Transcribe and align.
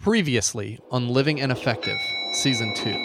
Previously 0.00 0.78
on 0.92 1.08
Living 1.08 1.40
and 1.40 1.50
Effective, 1.50 1.98
Season 2.32 2.72
2. 2.72 3.02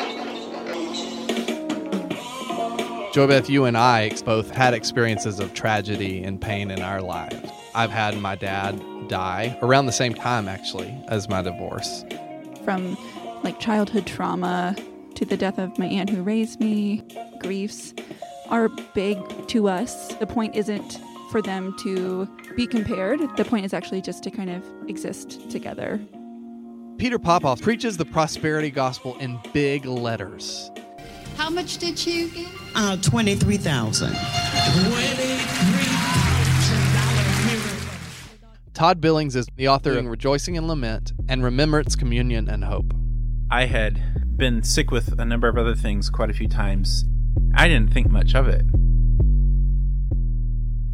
Joy 3.12 3.27
Beth, 3.27 3.50
you 3.50 3.66
and 3.66 3.75
I 3.75 4.12
both 4.23 4.51
had 4.51 4.75
experiences 4.75 5.40
of 5.40 5.56
tragedy 5.56 6.24
and 6.24 6.40
pain 6.40 6.69
in 6.69 6.83
our 6.83 7.01
lives. 7.01 7.51
I've 7.74 7.90
had 7.90 8.20
my 8.20 8.36
dad 8.36 8.79
die 9.07 9.57
around 9.64 9.88
the 9.88 9.91
same 9.91 10.14
time, 10.14 10.48
actually, 10.48 10.95
as 11.07 11.27
my 11.27 11.41
divorce. 11.41 12.05
From 12.64 12.96
like 13.44 13.60
childhood 13.60 14.05
trauma 14.05 14.75
to 15.16 15.25
the 15.25 15.36
death 15.36 15.57
of 15.57 15.75
my 15.80 15.88
aunt 15.88 16.12
who 16.12 16.21
raised 16.21 16.60
me, 16.60 17.04
griefs 17.39 17.96
are 18.50 18.70
big 18.94 19.18
to 19.48 19.68
us. 19.68 20.14
The 20.18 20.28
point 20.28 20.55
isn't 20.55 21.00
for 21.32 21.41
them 21.41 21.75
to 21.80 22.28
be 22.55 22.68
compared, 22.68 23.20
the 23.36 23.46
point 23.46 23.66
is 23.66 23.73
actually 23.73 24.02
just 24.02 24.21
to 24.25 24.30
kind 24.30 24.52
of 24.52 24.64
exist 24.88 25.50
together. 25.50 26.00
Peter 26.98 27.20
Popoff 27.20 27.62
preaches 27.62 27.98
the 27.98 28.05
prosperity 28.05 28.70
gospel 28.70 29.18
in 29.18 29.39
big 29.52 29.86
letters. 29.86 30.71
How 31.36 31.50
much 31.50 31.78
did 31.78 32.05
you 32.05 32.29
get? 32.29 32.47
Uh, 32.75 32.97
23000 32.97 34.13
Todd 38.73 39.02
Billings 39.02 39.35
is 39.35 39.47
the 39.55 39.67
author 39.67 39.97
of 39.97 40.05
Rejoicing 40.05 40.55
in 40.55 40.67
Lament 40.67 41.11
and 41.27 41.43
Remembrance, 41.43 41.95
Communion, 41.95 42.49
and 42.49 42.63
Hope. 42.63 42.94
I 43.52 43.66
had 43.66 44.38
been 44.38 44.63
sick 44.63 44.89
with 44.89 45.19
a 45.19 45.25
number 45.25 45.47
of 45.47 45.57
other 45.57 45.75
things 45.75 46.09
quite 46.09 46.30
a 46.30 46.33
few 46.33 46.47
times. 46.47 47.05
I 47.53 47.67
didn't 47.67 47.94
think 47.94 48.09
much 48.09 48.33
of 48.33 48.47
it. 48.47 48.66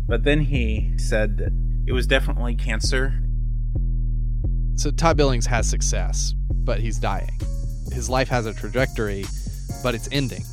But 0.08 0.24
then 0.24 0.42
he 0.42 0.92
said 0.98 1.38
that 1.38 1.54
it 1.88 1.94
was 1.94 2.08
definitely 2.08 2.56
cancer. 2.56 3.14
So 4.80 4.92
Todd 4.92 5.18
Billings 5.18 5.46
has 5.46 5.70
success, 5.70 6.34
but 6.64 6.80
he's 6.80 7.00
dying. 7.00 7.38
His 7.92 8.10
life 8.10 8.30
has 8.30 8.46
a 8.46 8.54
trajectory, 8.54 9.26
but 9.84 9.94
it's 9.94 10.08
ending. 10.10 10.46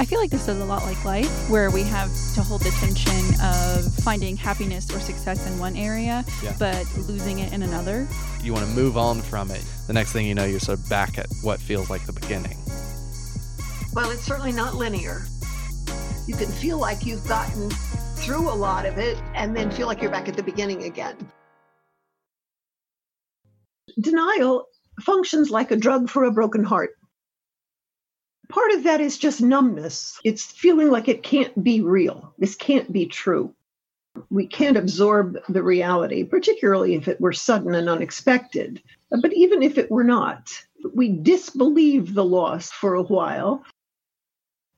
I 0.00 0.04
feel 0.04 0.18
like 0.18 0.32
this 0.32 0.48
is 0.48 0.58
a 0.60 0.64
lot 0.64 0.82
like 0.82 1.04
life, 1.04 1.48
where 1.48 1.70
we 1.70 1.84
have 1.84 2.10
to 2.34 2.42
hold 2.42 2.62
the 2.62 2.70
tension 2.80 3.40
of 3.40 3.94
finding 4.02 4.36
happiness 4.36 4.92
or 4.92 4.98
success 4.98 5.46
in 5.46 5.56
one 5.60 5.76
area, 5.76 6.24
Yeah. 6.42 6.56
but 6.58 6.84
losing 7.06 7.38
it 7.38 7.52
in 7.52 7.62
another. 7.62 8.08
You 8.42 8.52
want 8.52 8.66
to 8.66 8.72
move 8.72 8.98
on 8.98 9.22
from 9.22 9.52
it. 9.52 9.62
The 9.86 9.92
next 9.92 10.10
thing 10.10 10.26
you 10.26 10.34
know, 10.34 10.44
you're 10.44 10.58
sort 10.58 10.80
of 10.80 10.88
back 10.88 11.18
at 11.18 11.26
what 11.42 11.60
feels 11.60 11.88
like 11.88 12.04
the 12.04 12.12
beginning. 12.12 12.58
Well, 13.92 14.10
it's 14.10 14.24
certainly 14.24 14.50
not 14.50 14.74
linear. 14.74 15.24
You 16.26 16.34
can 16.34 16.48
feel 16.50 16.78
like 16.78 17.06
you've 17.06 17.24
gotten 17.28 17.70
through 18.16 18.48
a 18.48 18.54
lot 18.54 18.86
of 18.86 18.98
it 18.98 19.18
and 19.34 19.56
then 19.56 19.70
feel 19.70 19.86
like 19.86 20.00
you're 20.00 20.10
back 20.10 20.28
at 20.28 20.36
the 20.36 20.42
beginning 20.42 20.84
again. 20.84 21.16
Denial 24.00 24.66
functions 25.00 25.50
like 25.50 25.70
a 25.70 25.76
drug 25.76 26.08
for 26.08 26.24
a 26.24 26.32
broken 26.32 26.64
heart. 26.64 26.90
Part 28.48 28.72
of 28.72 28.84
that 28.84 29.00
is 29.00 29.18
just 29.18 29.40
numbness. 29.40 30.20
It's 30.24 30.44
feeling 30.44 30.90
like 30.90 31.08
it 31.08 31.22
can't 31.22 31.62
be 31.62 31.80
real. 31.82 32.32
This 32.38 32.54
can't 32.54 32.92
be 32.92 33.06
true. 33.06 33.54
We 34.30 34.46
can't 34.46 34.76
absorb 34.76 35.38
the 35.48 35.62
reality, 35.62 36.24
particularly 36.24 36.94
if 36.94 37.08
it 37.08 37.20
were 37.20 37.32
sudden 37.32 37.74
and 37.74 37.88
unexpected. 37.88 38.82
But 39.10 39.32
even 39.34 39.62
if 39.62 39.78
it 39.78 39.90
were 39.90 40.04
not, 40.04 40.50
we 40.94 41.10
disbelieve 41.10 42.14
the 42.14 42.24
loss 42.24 42.70
for 42.70 42.94
a 42.94 43.02
while 43.02 43.64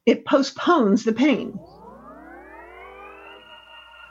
it 0.06 0.24
postpones 0.24 1.04
the 1.04 1.12
pain. 1.12 1.58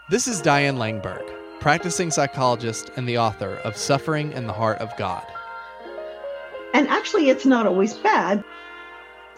This 0.09 0.25
is 0.25 0.39
Diane 0.39 0.77
Langberg, 0.77 1.29
practicing 1.59 2.11
psychologist 2.11 2.91
and 2.95 3.05
the 3.05 3.17
author 3.17 3.55
of 3.65 3.75
Suffering 3.75 4.31
in 4.31 4.47
the 4.47 4.53
Heart 4.53 4.77
of 4.77 4.95
God. 4.95 5.25
And 6.73 6.87
actually, 6.87 7.29
it's 7.29 7.45
not 7.45 7.67
always 7.67 7.95
bad. 7.95 8.41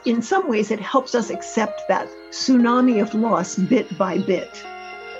In 0.05 0.21
some 0.21 0.47
ways, 0.47 0.69
it 0.69 0.79
helps 0.79 1.16
us 1.16 1.31
accept 1.31 1.88
that 1.88 2.07
tsunami 2.29 3.01
of 3.01 3.16
loss 3.16 3.55
bit 3.55 3.97
by 3.97 4.19
bit, 4.19 4.63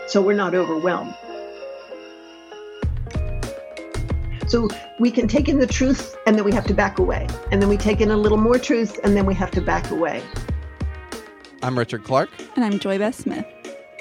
so 0.06 0.22
we're 0.22 0.36
not 0.36 0.54
overwhelmed. 0.54 1.16
So 4.46 4.68
we 5.00 5.10
can 5.10 5.28
take 5.28 5.50
in 5.50 5.58
the 5.58 5.66
truth 5.66 6.16
and 6.28 6.38
then 6.38 6.46
we 6.46 6.54
have 6.54 6.68
to 6.68 6.76
back 6.76 7.00
away. 7.00 7.28
And 7.52 7.60
then 7.60 7.70
we 7.70 7.78
take 7.78 8.02
in 8.02 8.12
a 8.12 8.18
little 8.18 8.38
more 8.38 8.60
truth 8.60 9.00
and 9.04 9.18
then 9.18 9.26
we 9.26 9.34
have 9.34 9.50
to 9.52 9.62
back 9.62 9.90
away. 9.90 10.22
I'm 11.64 11.76
Richard 11.78 12.04
Clark. 12.04 12.30
And 12.56 12.64
I'm 12.64 12.78
Joy 12.78 13.00
Beth 13.00 13.16
Smith. 13.16 13.48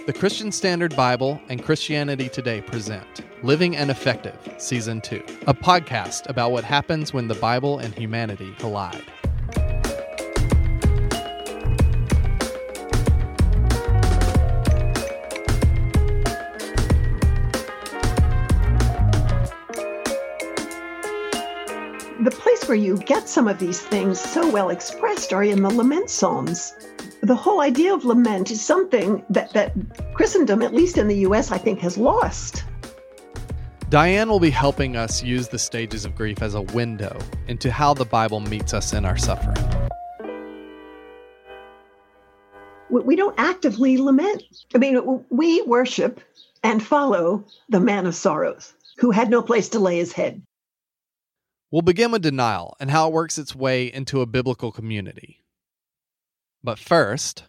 The 0.09 0.15
Christian 0.15 0.51
Standard 0.51 0.97
Bible 0.97 1.39
and 1.51 1.63
Christianity 1.63 2.31
Today 2.31 2.63
present 2.63 3.05
Living 3.43 3.77
and 3.77 3.91
Effective, 3.91 4.39
Season 4.57 5.03
2, 5.03 5.23
a 5.47 5.53
podcast 5.53 6.27
about 6.31 6.51
what 6.51 6.65
happens 6.65 7.13
when 7.13 7.29
the 7.29 7.35
Bible 7.35 7.79
and 7.79 7.93
humanity 7.95 8.55
collide. 8.59 9.05
The 22.19 22.31
place 22.31 22.67
where 22.67 22.79
you 22.79 22.97
get 22.97 23.29
some 23.29 23.47
of 23.47 23.59
these 23.59 23.83
things 23.83 24.19
so 24.19 24.51
well 24.51 24.71
expressed 24.71 25.35
are 25.35 25.45
in 25.45 25.63
the 25.63 25.69
lament 25.69 26.09
psalms. 26.09 26.73
The 27.23 27.34
whole 27.34 27.61
idea 27.61 27.93
of 27.93 28.05
lament 28.05 28.51
is 28.51 28.61
something 28.61 29.25
that, 29.31 29.53
that 29.53 29.73
Christendom, 30.15 30.62
at 30.62 30.73
least 30.73 30.99
in 30.99 31.09
the 31.09 31.17
US, 31.27 31.51
I 31.51 31.59
think 31.59 31.81
has 31.81 31.99
lost. 31.99 32.65
Diane 33.89 34.29
will 34.29 34.39
be 34.39 34.51
helping 34.51 34.97
us 34.97 35.23
use 35.23 35.49
the 35.49 35.59
stages 35.59 36.05
of 36.05 36.15
grief 36.15 36.43
as 36.43 36.55
a 36.55 36.62
window 36.62 37.19
into 37.49 37.73
how 37.73 37.93
the 37.93 38.05
Bible 38.05 38.39
meets 38.41 38.73
us 38.73 38.93
in 38.93 39.05
our 39.05 39.17
suffering. 39.17 39.56
We 42.91 43.01
we 43.01 43.17
don't 43.17 43.35
actively 43.39 43.99
lament. 43.99 44.43
I 44.75 44.79
mean, 44.79 45.25
we 45.31 45.62
worship 45.62 46.21
and 46.62 46.83
follow 46.83 47.45
the 47.69 47.81
man 47.81 48.06
of 48.06 48.15
sorrows 48.15 48.75
who 48.99 49.11
had 49.11 49.29
no 49.29 49.43
place 49.43 49.71
to 49.71 49.79
lay 49.81 49.97
his 49.99 50.12
head. 50.12 50.43
We'll 51.71 51.83
begin 51.83 52.12
with 52.12 52.23
denial 52.23 52.77
and 52.81 52.91
how 52.91 53.09
it 53.09 53.12
works 53.12 53.39
its 53.39 53.55
way 53.55 53.93
into 53.93 54.21
a 54.21 54.27
biblical 54.27 54.71
community. 54.73 55.43
But 56.63 56.79
first, 56.79 57.45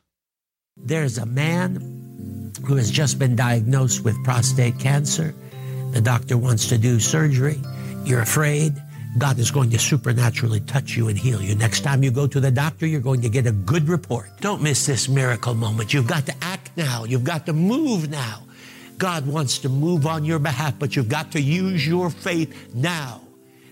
There's 0.77 1.17
a 1.17 1.25
man 1.25 2.53
who 2.65 2.75
has 2.75 2.89
just 2.89 3.19
been 3.19 3.35
diagnosed 3.35 4.03
with 4.03 4.21
prostate 4.23 4.79
cancer. 4.79 5.35
The 5.91 6.01
doctor 6.01 6.37
wants 6.37 6.69
to 6.69 6.77
do 6.77 6.99
surgery. 6.99 7.59
You're 8.05 8.21
afraid. 8.21 8.73
God 9.17 9.39
is 9.39 9.51
going 9.51 9.71
to 9.71 9.79
supernaturally 9.79 10.61
touch 10.61 10.95
you 10.95 11.09
and 11.09 11.17
heal 11.17 11.41
you. 11.41 11.55
Next 11.55 11.81
time 11.81 12.03
you 12.03 12.11
go 12.11 12.27
to 12.27 12.39
the 12.39 12.51
doctor, 12.51 12.87
you're 12.87 13.01
going 13.01 13.21
to 13.21 13.29
get 13.29 13.45
a 13.45 13.51
good 13.51 13.89
report. 13.89 14.29
Don't 14.39 14.61
miss 14.61 14.85
this 14.85 15.09
miracle 15.09 15.53
moment. 15.53 15.93
You've 15.93 16.07
got 16.07 16.25
to 16.27 16.35
act 16.41 16.71
now. 16.77 17.03
You've 17.03 17.25
got 17.25 17.45
to 17.47 17.53
move 17.53 18.09
now. 18.09 18.43
God 18.97 19.27
wants 19.27 19.59
to 19.59 19.69
move 19.69 20.05
on 20.07 20.25
your 20.25 20.39
behalf, 20.39 20.75
but 20.79 20.95
you've 20.95 21.09
got 21.09 21.31
to 21.33 21.41
use 21.41 21.85
your 21.85 22.09
faith 22.09 22.73
now 22.73 23.21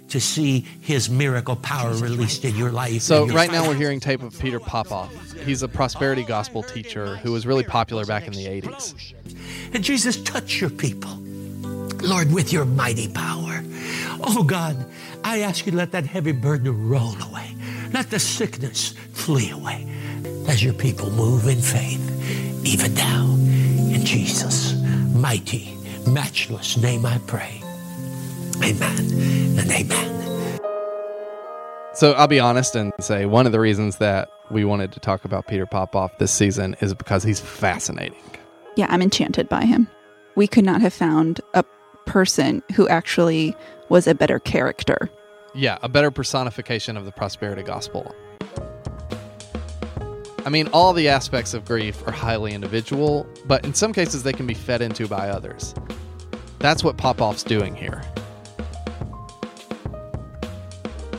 to 0.09 0.19
see 0.19 0.65
his 0.81 1.09
miracle 1.09 1.55
power 1.55 1.93
released 1.95 2.45
in 2.45 2.55
your 2.55 2.71
life. 2.71 3.01
so 3.01 3.25
your 3.25 3.35
right 3.35 3.51
now 3.51 3.67
we're 3.67 3.75
hearing 3.75 3.99
tape 3.99 4.23
of 4.23 4.37
Peter 4.39 4.59
Popoff. 4.59 5.11
He's 5.41 5.63
a 5.63 5.67
prosperity 5.67 6.23
gospel 6.23 6.63
teacher 6.63 7.17
who 7.17 7.31
was 7.31 7.45
really 7.45 7.63
popular 7.63 8.05
back 8.05 8.27
in 8.27 8.33
the 8.33 8.45
80s. 8.45 9.13
And 9.73 9.83
Jesus, 9.83 10.21
touch 10.23 10.61
your 10.61 10.69
people. 10.69 11.11
Lord, 12.01 12.31
with 12.31 12.53
your 12.53 12.65
mighty 12.65 13.09
power. 13.09 13.63
Oh 14.23 14.43
God, 14.43 14.77
I 15.23 15.41
ask 15.41 15.65
you 15.65 15.71
to 15.71 15.77
let 15.77 15.91
that 15.91 16.05
heavy 16.05 16.31
burden 16.31 16.89
roll 16.89 17.15
away. 17.21 17.55
Let 17.93 18.09
the 18.09 18.19
sickness 18.19 18.93
flee 19.13 19.51
away 19.51 19.87
as 20.47 20.63
your 20.63 20.73
people 20.73 21.11
move 21.11 21.47
in 21.47 21.59
faith, 21.59 22.65
even 22.65 22.93
now. 22.93 23.25
In 23.25 24.05
Jesus' 24.05 24.73
mighty, 25.13 25.75
matchless 26.07 26.77
name 26.77 27.05
I 27.05 27.19
pray. 27.27 27.61
Amen 28.63 29.59
and 29.59 29.71
amen. 29.71 30.59
So 31.93 32.13
I'll 32.13 32.27
be 32.27 32.39
honest 32.39 32.75
and 32.75 32.93
say 32.99 33.25
one 33.25 33.45
of 33.45 33.51
the 33.51 33.59
reasons 33.59 33.97
that 33.97 34.29
we 34.51 34.63
wanted 34.63 34.91
to 34.91 34.99
talk 34.99 35.25
about 35.25 35.47
Peter 35.47 35.65
Popoff 35.65 36.17
this 36.19 36.31
season 36.31 36.75
is 36.79 36.93
because 36.93 37.23
he's 37.23 37.39
fascinating. 37.39 38.21
Yeah, 38.75 38.87
I'm 38.89 39.01
enchanted 39.01 39.49
by 39.49 39.65
him. 39.65 39.87
We 40.35 40.47
could 40.47 40.63
not 40.63 40.81
have 40.81 40.93
found 40.93 41.41
a 41.55 41.63
person 42.05 42.61
who 42.75 42.87
actually 42.87 43.55
was 43.89 44.05
a 44.05 44.13
better 44.13 44.39
character. 44.39 45.09
Yeah, 45.55 45.79
a 45.81 45.89
better 45.89 46.11
personification 46.11 46.97
of 46.97 47.05
the 47.05 47.11
prosperity 47.11 47.63
gospel. 47.63 48.15
I 50.45 50.49
mean, 50.49 50.67
all 50.67 50.93
the 50.93 51.09
aspects 51.09 51.53
of 51.53 51.65
grief 51.65 52.07
are 52.07 52.11
highly 52.11 52.53
individual, 52.53 53.27
but 53.47 53.65
in 53.65 53.73
some 53.73 53.91
cases 53.91 54.23
they 54.23 54.33
can 54.33 54.47
be 54.47 54.53
fed 54.53 54.81
into 54.81 55.07
by 55.07 55.29
others. 55.29 55.73
That's 56.59 56.83
what 56.83 56.97
Popoff's 56.97 57.43
doing 57.43 57.75
here. 57.75 58.01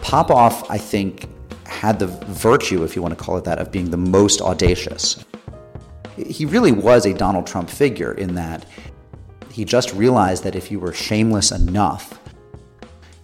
Popoff, 0.08 0.70
I 0.70 0.78
think, 0.78 1.28
had 1.66 1.98
the 1.98 2.06
virtue, 2.06 2.82
if 2.82 2.96
you 2.96 3.02
want 3.02 3.16
to 3.16 3.22
call 3.22 3.36
it 3.36 3.44
that, 3.44 3.58
of 3.58 3.70
being 3.70 3.90
the 3.90 3.98
most 3.98 4.40
audacious. 4.40 5.22
He 6.16 6.46
really 6.46 6.72
was 6.72 7.04
a 7.04 7.12
Donald 7.12 7.46
Trump 7.46 7.68
figure 7.68 8.12
in 8.12 8.34
that 8.34 8.64
he 9.52 9.66
just 9.66 9.92
realized 9.92 10.44
that 10.44 10.56
if 10.56 10.70
you 10.70 10.80
were 10.80 10.94
shameless 10.94 11.52
enough, 11.52 12.18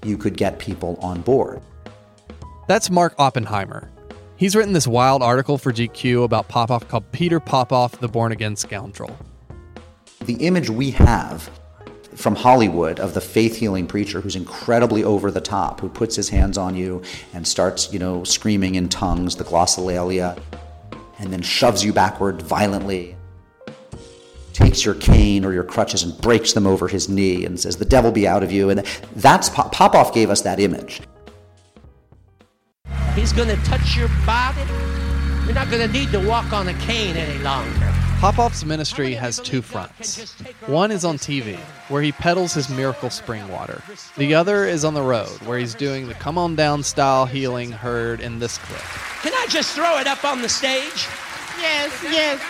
you 0.05 0.19
could 0.19 0.37
get 0.37 0.59
people 0.59 0.99
on 1.01 1.23
board. 1.23 1.63
That's 2.69 2.91
Mark 2.91 3.15
Oppenheimer. 3.19 3.91
He's 4.37 4.55
written 4.55 4.75
this 4.75 4.87
wild 4.87 5.23
article 5.23 5.57
for 5.57 5.73
GQ 5.73 6.25
about 6.25 6.49
Popoff 6.49 6.87
called 6.87 7.11
Peter 7.13 7.41
Popoff, 7.41 7.99
the 7.99 8.09
Born 8.09 8.31
Again 8.31 8.57
Scoundrel. 8.57 9.17
The 10.27 10.35
image 10.35 10.69
we 10.69 10.91
have 10.91 11.49
from 12.17 12.37
Hollywood 12.37 13.01
of 13.01 13.15
the 13.15 13.21
faith 13.21 13.57
healing 13.57 13.87
preacher 13.87 14.21
who's 14.21 14.37
incredibly 14.37 15.05
over 15.05 15.31
the 15.31 15.41
top, 15.41 15.81
who 15.81 15.89
puts 15.89 16.17
his 16.17 16.29
hands 16.29 16.57
on 16.57 16.75
you 16.75 17.03
and 17.33 17.47
starts, 17.47 17.93
you 17.93 17.99
know, 17.99 18.25
screaming 18.25 18.77
in 18.77 18.89
tongues, 18.89 19.37
the 19.37 19.45
glossolalia, 19.45 20.39
and 21.19 21.33
then 21.33 21.43
shoves 21.43 21.85
you 21.85 21.93
backward 21.93 22.43
violently, 22.43 23.17
takes 24.53 24.85
your 24.85 24.95
cane 24.95 25.45
or 25.45 25.53
your 25.53 25.65
crutches 25.65 26.03
and 26.03 26.19
breaks 26.21 26.53
them 26.53 26.67
over 26.67 26.89
his 26.89 27.09
knee 27.09 27.45
and 27.45 27.59
says, 27.59 27.77
The 27.77 27.85
devil 27.85 28.13
be 28.13 28.27
out 28.27 28.43
of 28.43 28.53
you. 28.53 28.71
And 28.71 28.81
that's 29.17 29.49
Popoff 29.51 30.15
gave 30.15 30.31
us 30.31 30.43
that 30.43 30.61
image. 30.61 31.01
He's 33.15 33.33
going 33.33 33.49
to 33.49 33.57
touch 33.65 33.97
your 33.97 34.09
body. 34.27 34.63
You're 35.45 35.55
not 35.55 35.71
going 35.71 35.87
to 35.87 35.93
need 35.93 36.11
to 36.13 36.27
walk 36.27 36.53
on 36.53 36.69
a 36.69 36.75
cane 36.75 37.17
any 37.17 37.39
longer. 37.43 37.94
Popoff's 38.25 38.65
ministry 38.65 39.13
has 39.13 39.39
two 39.39 39.61
fronts. 39.61 40.33
One 40.65 40.91
is 40.91 41.05
on 41.05 41.19
TV, 41.19 41.59
where 41.91 42.01
he 42.01 42.11
peddles 42.11 42.55
his 42.55 42.71
miracle 42.71 43.11
spring 43.11 43.47
water. 43.49 43.83
The 44.17 44.35
other 44.35 44.65
is 44.65 44.83
on 44.83 44.95
the 44.95 45.03
road, 45.03 45.29
where 45.43 45.59
he's 45.59 45.75
doing 45.75 46.09
the 46.09 46.15
come 46.15 46.39
on 46.39 46.57
down 46.57 46.83
style 46.83 47.27
healing 47.27 47.71
heard 47.71 48.23
in 48.23 48.39
this 48.39 48.57
clip. 48.57 48.81
Can 49.21 49.35
I 49.35 49.47
just 49.51 49.75
throw 49.75 49.99
it 49.99 50.07
up 50.07 50.25
on 50.25 50.41
the 50.41 50.49
stage? 50.49 51.07
Yes, 51.61 52.03
yes. 52.03 52.41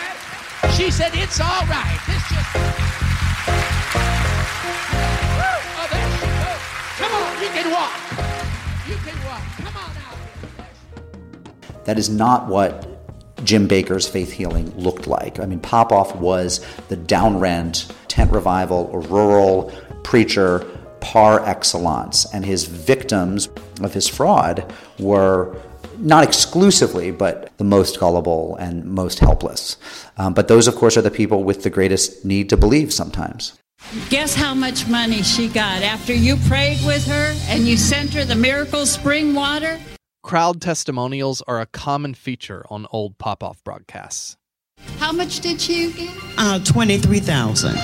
She 0.76 0.93
said, 0.93 1.11
It's 1.15 1.41
all 1.41 1.67
right. 1.67 1.99
This 2.06 2.23
just. 2.29 2.55
Oh, 5.43 5.88
there 5.91 6.09
she 6.20 6.27
goes. 6.38 6.62
Come 7.00 7.12
on, 7.20 7.43
you 7.43 7.49
can 7.49 7.73
walk. 7.73 7.99
You 8.87 8.94
can 8.94 9.19
walk. 9.27 9.43
Come 9.56 9.77
on 9.77 9.91
out. 10.06 11.85
That 11.85 11.99
is 11.99 12.09
not 12.09 12.47
what 12.47 12.94
Jim 13.44 13.69
Bakker's 13.69 14.08
faith 14.08 14.32
healing 14.32 14.70
looked 14.76 15.06
like. 15.06 15.38
I 15.38 15.46
mean, 15.46 15.61
Popoff 15.61 16.17
was 16.17 16.64
the 16.88 16.96
down 16.96 17.38
rent, 17.38 17.93
tent 18.08 18.32
revival, 18.32 18.88
rural 18.88 19.73
preacher 20.02 20.67
par 21.00 21.44
excellence, 21.46 22.26
and 22.32 22.44
his 22.44 22.64
victims 22.64 23.49
of 23.82 23.93
his 23.93 24.08
fraud 24.08 24.73
were 24.99 25.55
not 25.99 26.25
exclusively, 26.25 27.11
but 27.11 27.56
the 27.58 27.64
most 27.64 28.00
gullible 28.00 28.56
and 28.56 28.85
most 28.85 29.19
helpless. 29.19 29.76
Um, 30.17 30.35
but 30.35 30.49
those, 30.49 30.67
of 30.67 30.75
course, 30.76 30.96
are 30.96 31.02
the 31.02 31.11
people 31.11 31.44
with 31.44 31.62
the 31.62 31.70
greatest 31.70 32.25
need 32.25 32.49
to 32.50 32.56
believe 32.56 32.93
sometimes. 32.93 33.58
Guess 34.08 34.35
how 34.35 34.55
much 34.55 34.88
money 34.88 35.23
she 35.23 35.49
got 35.49 35.82
after 35.82 36.14
you 36.14 36.37
prayed 36.49 36.79
with 36.87 37.06
her 37.06 37.37
and 37.49 37.64
you 37.64 37.76
sent 37.76 38.14
her 38.14 38.25
the 38.25 38.35
miracle 38.35 38.87
spring 38.87 39.35
water? 39.35 39.79
Crowd 40.25 40.62
testimonials 40.62 41.43
are 41.43 41.61
a 41.61 41.67
common 41.67 42.15
feature 42.15 42.65
on 42.71 42.87
old 42.91 43.19
Popoff 43.19 43.62
broadcasts. 43.62 44.38
How 44.97 45.12
much 45.12 45.41
did 45.41 45.69
you 45.69 45.93
get? 45.93 46.17
Uh, 46.38 46.59
23,000. 46.65 47.76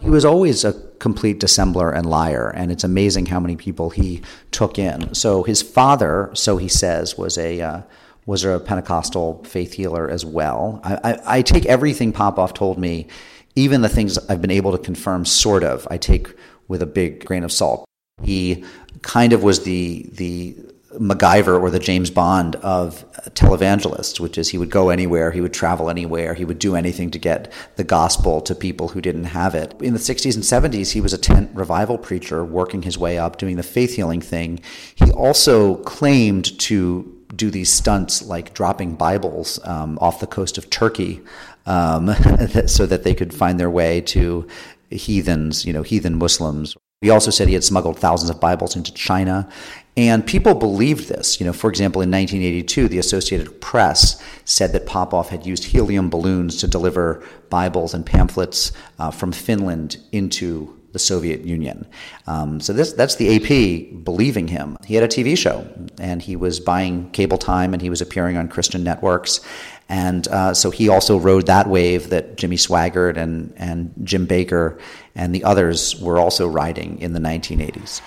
He 0.00 0.10
was 0.10 0.24
always 0.24 0.64
a 0.64 0.72
complete 0.98 1.38
dissembler 1.38 1.96
and 1.96 2.04
liar, 2.04 2.50
and 2.50 2.72
it's 2.72 2.82
amazing 2.82 3.26
how 3.26 3.38
many 3.38 3.54
people 3.54 3.90
he 3.90 4.22
took 4.50 4.76
in. 4.76 5.14
So 5.14 5.44
his 5.44 5.62
father, 5.62 6.32
so 6.34 6.56
he 6.56 6.66
says, 6.66 7.16
was 7.16 7.38
a 7.38 7.60
uh, 7.60 7.82
was 8.26 8.44
a 8.44 8.58
Pentecostal 8.58 9.44
faith 9.44 9.74
healer 9.74 10.10
as 10.10 10.24
well. 10.24 10.80
I, 10.82 10.94
I, 11.04 11.18
I 11.38 11.42
take 11.42 11.64
everything 11.66 12.12
Popoff 12.12 12.54
told 12.54 12.76
me, 12.76 13.06
even 13.54 13.82
the 13.82 13.88
things 13.88 14.18
I've 14.28 14.40
been 14.40 14.50
able 14.50 14.72
to 14.72 14.78
confirm, 14.78 15.24
sort 15.24 15.62
of. 15.62 15.86
I 15.92 15.96
take 15.96 16.34
with 16.66 16.82
a 16.82 16.86
big 16.86 17.24
grain 17.24 17.44
of 17.44 17.52
salt. 17.52 17.86
He 18.22 18.64
kind 19.02 19.32
of 19.32 19.42
was 19.42 19.64
the 19.64 20.08
the 20.12 20.56
MacGyver 20.98 21.60
or 21.60 21.70
the 21.70 21.78
James 21.78 22.10
Bond 22.10 22.56
of 22.56 23.04
televangelists, 23.34 24.18
which 24.18 24.36
is 24.36 24.48
he 24.48 24.58
would 24.58 24.70
go 24.70 24.88
anywhere, 24.88 25.30
he 25.30 25.40
would 25.40 25.54
travel 25.54 25.88
anywhere, 25.88 26.34
he 26.34 26.44
would 26.44 26.58
do 26.58 26.74
anything 26.74 27.10
to 27.12 27.18
get 27.18 27.52
the 27.76 27.84
gospel 27.84 28.40
to 28.40 28.54
people 28.54 28.88
who 28.88 29.00
didn't 29.00 29.24
have 29.24 29.54
it. 29.54 29.74
In 29.80 29.92
the 29.92 30.00
60s 30.00 30.34
and 30.34 30.42
70s, 30.42 30.92
he 30.92 31.00
was 31.00 31.12
a 31.12 31.18
tent 31.18 31.50
revival 31.54 31.96
preacher, 31.96 32.44
working 32.44 32.82
his 32.82 32.98
way 32.98 33.18
up, 33.18 33.38
doing 33.38 33.56
the 33.56 33.62
faith 33.62 33.94
healing 33.94 34.20
thing. 34.20 34.60
He 34.96 35.12
also 35.12 35.76
claimed 35.76 36.58
to 36.60 37.16
do 37.36 37.50
these 37.50 37.72
stunts 37.72 38.22
like 38.22 38.52
dropping 38.54 38.96
Bibles 38.96 39.60
um, 39.64 39.96
off 40.00 40.18
the 40.18 40.26
coast 40.26 40.58
of 40.58 40.70
Turkey 40.70 41.20
um, 41.66 42.08
so 42.66 42.86
that 42.86 43.04
they 43.04 43.14
could 43.14 43.32
find 43.32 43.60
their 43.60 43.70
way 43.70 44.00
to 44.00 44.48
heathens, 44.90 45.64
you 45.64 45.72
know, 45.72 45.82
heathen 45.82 46.18
Muslims. 46.18 46.76
He 47.02 47.08
also 47.08 47.30
said 47.30 47.48
he 47.48 47.54
had 47.54 47.64
smuggled 47.64 47.98
thousands 47.98 48.28
of 48.28 48.40
Bibles 48.40 48.76
into 48.76 48.92
China. 48.92 49.48
And 49.96 50.26
people 50.26 50.54
believed 50.54 51.08
this. 51.08 51.40
You 51.40 51.46
know, 51.46 51.52
for 51.54 51.70
example, 51.70 52.02
in 52.02 52.10
1982, 52.10 52.88
the 52.88 52.98
Associated 52.98 53.58
Press 53.62 54.22
said 54.44 54.72
that 54.72 54.84
Popoff 54.84 55.30
had 55.30 55.46
used 55.46 55.64
helium 55.64 56.10
balloons 56.10 56.58
to 56.58 56.68
deliver 56.68 57.24
Bibles 57.48 57.94
and 57.94 58.04
pamphlets 58.04 58.72
uh, 58.98 59.10
from 59.10 59.32
Finland 59.32 59.96
into 60.12 60.78
the 60.92 60.98
Soviet 60.98 61.42
Union. 61.42 61.86
Um, 62.26 62.60
so 62.60 62.72
this, 62.74 62.92
that's 62.92 63.14
the 63.14 63.36
AP 63.36 64.04
believing 64.04 64.48
him. 64.48 64.76
He 64.84 64.94
had 64.94 65.04
a 65.04 65.08
TV 65.08 65.38
show, 65.38 65.66
and 65.98 66.20
he 66.20 66.36
was 66.36 66.60
buying 66.60 67.10
cable 67.12 67.38
time, 67.38 67.72
and 67.72 67.80
he 67.80 67.88
was 67.88 68.00
appearing 68.00 68.36
on 68.36 68.48
Christian 68.48 68.84
networks. 68.84 69.40
And 69.90 70.28
uh, 70.28 70.54
so 70.54 70.70
he 70.70 70.88
also 70.88 71.18
rode 71.18 71.46
that 71.46 71.66
wave 71.68 72.10
that 72.10 72.36
Jimmy 72.36 72.54
Swaggart 72.54 73.16
and, 73.16 73.52
and 73.56 73.92
Jim 74.04 74.24
Bakker 74.24 74.80
and 75.16 75.34
the 75.34 75.42
others 75.42 76.00
were 76.00 76.16
also 76.16 76.46
riding 76.46 77.00
in 77.00 77.12
the 77.12 77.18
1980s. 77.18 78.00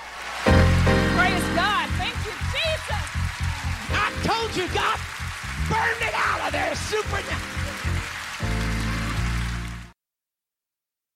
Praise 0.44 1.44
God. 1.54 1.90
Thank 2.00 2.16
you, 2.24 2.32
Jesus. 2.56 3.04
I 3.92 4.14
told 4.24 4.56
you, 4.56 4.74
God 4.74 4.98
burned 5.70 6.02
it 6.08 6.14
out 6.16 6.48
of 6.48 6.52
there. 6.54 6.74
Supernatural. 6.74 7.40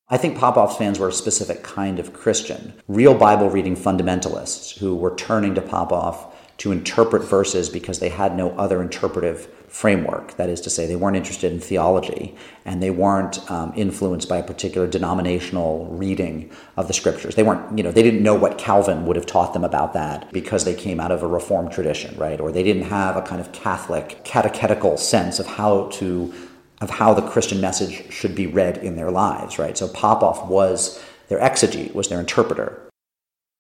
I 0.10 0.18
think 0.18 0.38
Popoff's 0.38 0.76
fans 0.76 1.00
were 1.00 1.08
a 1.08 1.14
specific 1.14 1.64
kind 1.64 1.98
of 1.98 2.12
Christian, 2.12 2.74
real 2.90 3.14
Bible 3.14 3.50
reading 3.50 3.78
fundamentalists 3.78 4.78
who 4.78 4.98
were 4.98 5.16
turning 5.16 5.56
to 5.56 5.62
Popoff 5.62 6.36
to 6.58 6.72
interpret 6.74 7.24
verses 7.24 7.70
because 7.70 8.00
they 8.00 8.10
had 8.10 8.36
no 8.36 8.50
other 8.52 8.82
interpretive 8.82 9.48
framework. 9.68 10.36
That 10.38 10.50
is 10.50 10.62
to 10.62 10.70
say, 10.70 10.88
they 10.88 10.96
weren't 10.96 11.18
interested 11.18 11.52
in 11.52 11.60
theology 11.60 12.36
and 12.66 12.82
they 12.82 12.90
weren't 12.90 13.50
um, 13.52 13.74
influenced 13.76 14.30
by 14.30 14.38
a 14.38 14.44
particular 14.44 14.88
denominational 14.88 15.86
reading 15.88 16.50
of 16.78 16.88
the 16.88 16.94
scriptures. 16.94 17.36
They 17.36 17.44
weren't, 17.44 17.78
you 17.78 17.84
know, 17.84 17.92
they 17.92 18.04
didn't 18.04 18.24
know 18.24 18.36
what 18.36 18.58
Calvin 18.58 19.06
would 19.06 19.16
have 19.18 19.26
taught 19.26 19.54
them 19.54 19.66
about 19.66 19.94
that 19.94 20.32
because 20.32 20.64
they 20.64 20.74
came 20.74 21.00
out 21.00 21.12
of 21.12 21.22
a 21.22 21.28
Reformed 21.28 21.72
tradition, 21.72 22.18
right? 22.18 22.40
Or 22.40 22.52
they 22.52 22.64
didn't 22.64 22.84
have 22.84 23.18
a 23.18 23.22
kind 23.22 23.42
of 23.42 23.52
Catholic 23.52 24.24
catechetical 24.24 24.98
sense 24.98 25.40
of 25.40 25.46
how 25.46 25.90
to 25.94 26.34
of 26.80 26.92
how 26.92 27.14
the 27.14 27.28
Christian 27.28 27.60
message 27.60 28.12
should 28.14 28.36
be 28.36 28.46
read 28.46 28.78
in 28.78 28.96
their 28.96 29.10
lives, 29.10 29.58
right? 29.58 29.76
So 29.76 29.88
Popoff 29.88 30.48
was 30.48 31.04
their 31.28 31.40
exegete, 31.40 31.96
was 31.96 32.08
their 32.08 32.20
interpreter. 32.20 32.80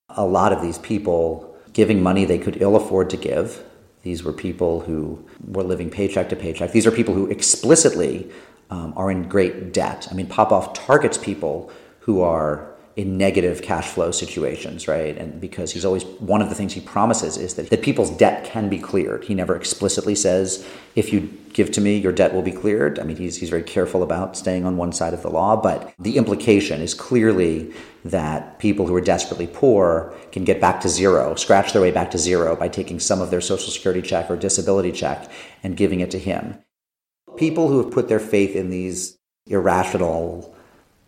A 0.09 0.23
lot 0.23 0.53
of 0.53 0.61
these 0.61 0.77
people 0.77 1.55
giving 1.73 2.01
money 2.01 2.25
they 2.25 2.37
could 2.37 2.61
ill 2.61 2.75
afford 2.75 3.09
to 3.09 3.17
give. 3.17 3.63
These 4.07 4.23
were 4.23 4.31
people 4.31 4.79
who 4.79 5.21
were 5.45 5.63
living 5.63 5.89
paycheck 5.89 6.29
to 6.29 6.37
paycheck. 6.37 6.71
These 6.71 6.87
are 6.87 6.91
people 6.91 7.13
who 7.13 7.27
explicitly 7.27 8.31
um, 8.69 8.93
are 8.95 9.11
in 9.11 9.27
great 9.27 9.73
debt. 9.73 10.07
I 10.09 10.13
mean, 10.13 10.27
Popoff 10.27 10.73
targets 10.73 11.17
people 11.17 11.69
who 11.99 12.21
are 12.21 12.73
in 12.97 13.15
negative 13.15 13.61
cash 13.61 13.85
flow 13.85 14.09
situations, 14.09 14.87
right? 14.87 15.15
And 15.19 15.39
because 15.39 15.71
he's 15.71 15.85
always 15.85 16.03
one 16.17 16.41
of 16.41 16.49
the 16.49 16.55
things 16.55 16.73
he 16.73 16.81
promises 16.81 17.37
is 17.37 17.53
that, 17.53 17.69
that 17.69 17.83
people's 17.83 18.09
debt 18.09 18.43
can 18.43 18.69
be 18.69 18.79
cleared. 18.79 19.25
He 19.25 19.35
never 19.35 19.55
explicitly 19.55 20.15
says, 20.15 20.67
if 20.95 21.13
you 21.13 21.31
give 21.53 21.71
to 21.73 21.81
me, 21.81 21.95
your 21.95 22.11
debt 22.11 22.33
will 22.33 22.41
be 22.41 22.51
cleared. 22.51 22.97
I 22.97 23.03
mean, 23.03 23.15
he's, 23.15 23.37
he's 23.37 23.51
very 23.51 23.61
careful 23.61 24.01
about 24.01 24.35
staying 24.35 24.65
on 24.65 24.77
one 24.77 24.91
side 24.91 25.13
of 25.13 25.21
the 25.21 25.29
law, 25.29 25.55
but 25.55 25.93
the 25.99 26.17
implication 26.17 26.81
is 26.81 26.95
clearly 26.95 27.71
that 28.03 28.57
people 28.57 28.87
who 28.87 28.95
are 28.95 29.01
desperately 29.01 29.45
poor 29.45 30.11
can 30.31 30.43
get 30.43 30.59
back 30.59 30.81
to 30.81 30.89
zero, 30.89 31.35
scratch 31.35 31.73
their 31.73 31.83
way 31.83 31.91
back 31.91 32.09
to 32.11 32.17
zero 32.17 32.55
by 32.55 32.67
taking 32.67 32.99
some 32.99 33.21
of 33.21 33.29
their 33.29 33.41
social 33.41 33.71
security 33.71 34.01
check 34.01 34.27
or 34.27 34.35
disability 34.35 34.91
check 34.91 35.29
and 35.61 35.77
giving 35.77 35.99
it 35.99 36.09
to 36.09 36.17
him. 36.17 36.57
People 37.35 37.67
who 37.67 37.83
have 37.83 37.93
put 37.93 38.09
their 38.09 38.19
faith 38.19 38.55
in 38.55 38.71
these 38.71 39.19
irrational, 39.45 40.55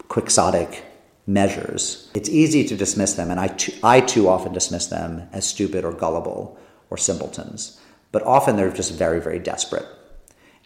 quixotic 0.08 0.84
measures, 1.29 2.09
it's 2.15 2.27
easy 2.27 2.63
to 2.67 2.75
dismiss 2.75 3.13
them, 3.13 3.29
and 3.29 3.39
I 3.39 3.50
too, 3.50 3.71
I 3.83 4.01
too 4.01 4.27
often 4.27 4.51
dismiss 4.51 4.88
them 4.88 5.29
as 5.31 5.48
stupid 5.48 5.86
or 5.86 5.93
gullible 5.93 6.57
or 6.89 6.98
simpletons. 6.98 7.79
But 8.12 8.24
often 8.24 8.55
they're 8.55 8.71
just 8.71 8.93
very, 8.93 9.21
very 9.21 9.38
desperate. 9.38 9.86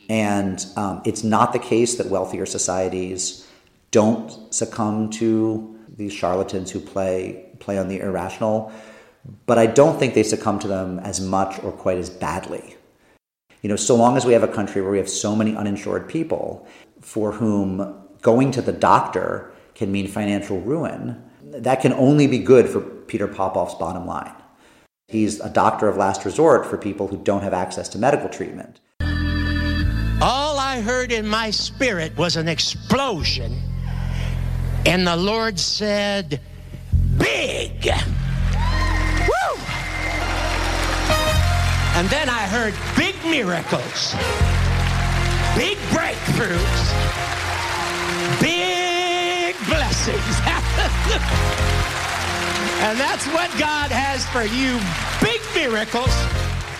And 0.10 0.66
um, 0.78 1.02
it's 1.06 1.24
not 1.24 1.52
the 1.52 1.60
case 1.60 1.96
that 1.96 2.08
wealthier 2.08 2.46
societies 2.46 3.46
don't 3.92 4.54
succumb 4.54 5.10
to 5.12 5.78
these 5.98 6.14
charlatans 6.14 6.72
who 6.72 6.80
play 6.80 7.46
play 7.60 7.78
on 7.78 7.90
the 7.90 8.00
irrational, 8.00 8.72
but 9.46 9.58
I 9.58 9.68
don't 9.68 10.00
think 10.00 10.14
they 10.14 10.24
succumb 10.24 10.60
to 10.60 10.68
them 10.68 11.00
as 11.00 11.22
much 11.22 11.62
or 11.64 11.72
quite 11.72 11.98
as 11.98 12.10
badly. 12.10 12.76
You 13.62 13.70
know, 13.70 13.76
so 13.76 13.96
long 13.96 14.18
as 14.18 14.26
we 14.26 14.34
have 14.34 14.44
a 14.44 14.48
country 14.48 14.82
where 14.82 14.92
we 14.92 14.98
have 14.98 15.10
so 15.10 15.36
many 15.36 15.56
uninsured 15.56 16.10
people 16.10 16.68
for 17.02 17.34
whom 17.34 18.02
going 18.22 18.52
to 18.52 18.62
the 18.62 18.74
doctor 18.74 19.53
can 19.76 19.92
mean 19.92 20.08
financial 20.08 20.62
ruin, 20.62 21.22
that 21.44 21.82
can 21.82 21.94
only 21.94 22.28
be 22.28 22.40
good 22.40 22.68
for 22.70 22.82
Peter 22.82 23.28
Popoff's 23.28 23.76
bottom 23.76 24.06
line. 24.06 24.34
He's 25.08 25.40
a 25.40 25.50
doctor 25.50 25.88
of 25.88 25.98
last 25.98 26.26
resort 26.26 26.66
for 26.66 26.78
people 26.78 27.08
who 27.08 27.18
don't 27.18 27.44
have 27.44 27.54
access 27.54 27.90
to 27.90 27.98
medical 27.98 28.30
treatment. 28.30 28.80
All 30.22 30.58
I 30.58 30.82
heard 30.82 31.12
in 31.12 31.28
my 31.28 31.50
spirit 31.52 32.16
was 32.18 32.38
an 32.38 32.48
explosion, 32.48 33.60
and 34.86 35.06
the 35.06 35.16
Lord 35.16 35.60
said, 35.60 36.40
Big! 37.18 37.86
Woo! 37.86 39.60
And 41.96 42.10
then 42.10 42.30
I 42.30 42.48
heard 42.48 42.74
big 42.98 43.16
miracles, 43.26 44.14
big 45.56 45.78
breakthroughs, 45.92 46.92
big 48.42 48.73
and 52.84 53.00
that's 53.00 53.26
what 53.28 53.50
God 53.58 53.90
has 53.90 54.28
for 54.28 54.44
you 54.44 54.78
big 55.22 55.40
miracles, 55.56 56.12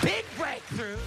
big 0.02 0.26
breakthroughs. 0.36 0.98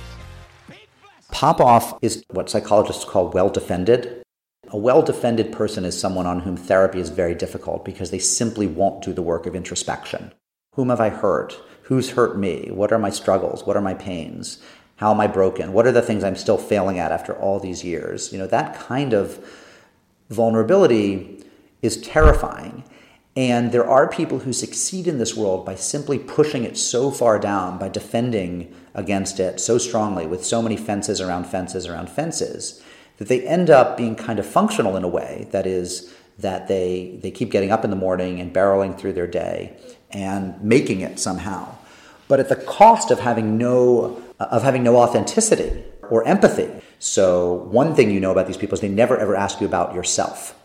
Big 0.68 0.88
Popoff 1.30 2.00
is 2.02 2.24
what 2.32 2.50
psychologists 2.50 3.06
call 3.06 3.30
well 3.30 3.50
defended. 3.50 4.24
A 4.70 4.78
well 4.78 5.04
defended 5.04 5.52
person 5.52 5.86
is 5.86 6.00
someone 6.00 6.26
on 6.26 6.40
whom 6.40 6.58
therapy 6.58 7.00
is 7.00 7.12
very 7.12 7.36
difficult 7.36 7.86
because 7.86 8.10
they 8.10 8.18
simply 8.18 8.66
won't 8.66 9.04
do 9.04 9.14
the 9.14 9.22
work 9.22 9.46
of 9.46 9.56
introspection. 9.56 10.34
Whom 10.74 10.90
have 10.90 11.00
I 11.00 11.10
hurt? 11.10 11.56
Who's 11.84 12.10
hurt 12.10 12.36
me? 12.36 12.72
What 12.72 12.92
are 12.92 12.98
my 12.98 13.12
struggles? 13.12 13.64
What 13.64 13.78
are 13.78 13.82
my 13.82 13.94
pains? 13.94 14.58
How 14.96 15.12
am 15.12 15.20
I 15.20 15.28
broken? 15.28 15.72
What 15.72 15.86
are 15.86 15.92
the 15.92 16.02
things 16.02 16.24
I'm 16.24 16.36
still 16.36 16.58
failing 16.58 16.98
at 16.98 17.12
after 17.12 17.36
all 17.36 17.60
these 17.60 17.84
years? 17.84 18.34
You 18.34 18.40
know, 18.40 18.48
that 18.48 18.74
kind 18.74 19.14
of 19.14 19.38
vulnerability 20.32 21.44
is 21.82 22.02
terrifying. 22.02 22.84
And 23.36 23.72
there 23.72 23.88
are 23.88 24.10
people 24.10 24.40
who 24.40 24.52
succeed 24.52 25.08
in 25.08 25.20
this 25.20 25.36
world 25.36 25.64
by 25.64 25.76
simply 25.76 26.18
pushing 26.18 26.64
it 26.64 26.76
so 26.76 27.12
far 27.12 27.38
down, 27.38 27.78
by 27.78 27.88
defending 27.88 28.74
against 28.96 29.40
it 29.40 29.60
so 29.60 29.78
strongly 29.78 30.26
with 30.26 30.44
so 30.44 30.60
many 30.60 30.76
fences 30.76 31.22
around 31.22 31.46
fences 31.46 31.86
around 31.86 32.10
fences, 32.10 32.82
that 33.18 33.28
they 33.28 33.46
end 33.46 33.70
up 33.70 33.96
being 33.96 34.16
kind 34.16 34.40
of 34.40 34.46
functional 34.46 34.98
in 34.98 35.04
a 35.04 35.08
way. 35.08 35.48
That 35.52 35.68
is, 35.68 36.12
that 36.40 36.68
they, 36.68 37.20
they 37.22 37.30
keep 37.30 37.52
getting 37.52 37.72
up 37.72 37.84
in 37.84 37.92
the 37.92 37.96
morning 37.96 38.40
and 38.40 38.52
barreling 38.52 38.98
through 38.98 39.14
their 39.14 39.28
day 39.28 39.78
and 40.10 40.60
making 40.64 41.02
it 41.02 41.20
somehow. 41.20 41.76
But 42.28 42.40
at 42.40 42.50
the 42.50 42.56
cost 42.56 43.12
of 43.12 43.20
having 43.20 43.58
no, 43.60 44.22
of 44.40 44.64
having 44.64 44.82
no 44.82 44.98
authenticity 44.98 45.84
or 46.10 46.28
empathy. 46.28 46.70
So, 47.00 47.54
one 47.54 47.94
thing 47.96 48.10
you 48.10 48.20
know 48.20 48.32
about 48.32 48.48
these 48.48 48.58
people 48.58 48.74
is 48.74 48.82
they 48.82 48.90
never 48.90 49.18
ever 49.18 49.36
ask 49.36 49.62
you 49.62 49.68
about 49.68 49.94
yourself 49.94 50.56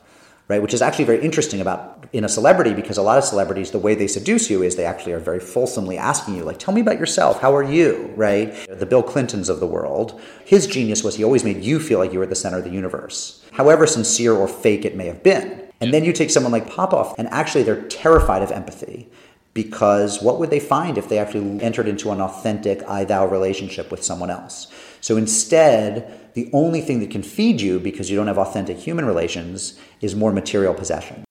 right? 0.48 0.60
Which 0.60 0.74
is 0.74 0.82
actually 0.82 1.04
very 1.04 1.22
interesting 1.22 1.60
about 1.60 2.04
in 2.12 2.24
a 2.24 2.28
celebrity 2.28 2.74
because 2.74 2.98
a 2.98 3.02
lot 3.02 3.18
of 3.18 3.24
celebrities, 3.24 3.70
the 3.70 3.78
way 3.78 3.94
they 3.94 4.06
seduce 4.06 4.50
you 4.50 4.62
is 4.62 4.76
they 4.76 4.84
actually 4.84 5.12
are 5.12 5.18
very 5.18 5.40
fulsomely 5.40 5.96
asking 5.96 6.36
you, 6.36 6.44
like, 6.44 6.58
tell 6.58 6.74
me 6.74 6.80
about 6.80 6.98
yourself. 6.98 7.40
How 7.40 7.54
are 7.54 7.62
you, 7.62 8.12
right? 8.16 8.54
The 8.68 8.86
Bill 8.86 9.02
Clintons 9.02 9.48
of 9.48 9.60
the 9.60 9.66
world, 9.66 10.20
his 10.44 10.66
genius 10.66 11.02
was 11.02 11.16
he 11.16 11.24
always 11.24 11.44
made 11.44 11.62
you 11.62 11.80
feel 11.80 11.98
like 11.98 12.12
you 12.12 12.18
were 12.18 12.26
the 12.26 12.34
center 12.34 12.58
of 12.58 12.64
the 12.64 12.70
universe, 12.70 13.42
however 13.52 13.86
sincere 13.86 14.34
or 14.34 14.48
fake 14.48 14.84
it 14.84 14.96
may 14.96 15.06
have 15.06 15.22
been. 15.22 15.60
And 15.80 15.92
then 15.92 16.04
you 16.04 16.12
take 16.12 16.30
someone 16.30 16.52
like 16.52 16.70
Popoff, 16.70 17.18
and 17.18 17.28
actually 17.28 17.64
they're 17.64 17.82
terrified 17.82 18.42
of 18.42 18.52
empathy 18.52 19.10
because 19.54 20.22
what 20.22 20.38
would 20.38 20.50
they 20.50 20.60
find 20.60 20.96
if 20.96 21.08
they 21.08 21.18
actually 21.18 21.60
entered 21.60 21.88
into 21.88 22.10
an 22.10 22.20
authentic 22.20 22.82
I 22.88 23.04
thou 23.04 23.26
relationship 23.26 23.90
with 23.90 24.04
someone 24.04 24.30
else? 24.30 24.72
So 25.00 25.16
instead, 25.16 26.21
the 26.34 26.48
only 26.52 26.80
thing 26.80 27.00
that 27.00 27.10
can 27.10 27.22
feed 27.22 27.60
you 27.60 27.78
because 27.78 28.10
you 28.10 28.16
don't 28.16 28.26
have 28.26 28.38
authentic 28.38 28.78
human 28.78 29.04
relations 29.04 29.78
is 30.00 30.14
more 30.14 30.32
material 30.32 30.74
possession. 30.74 31.24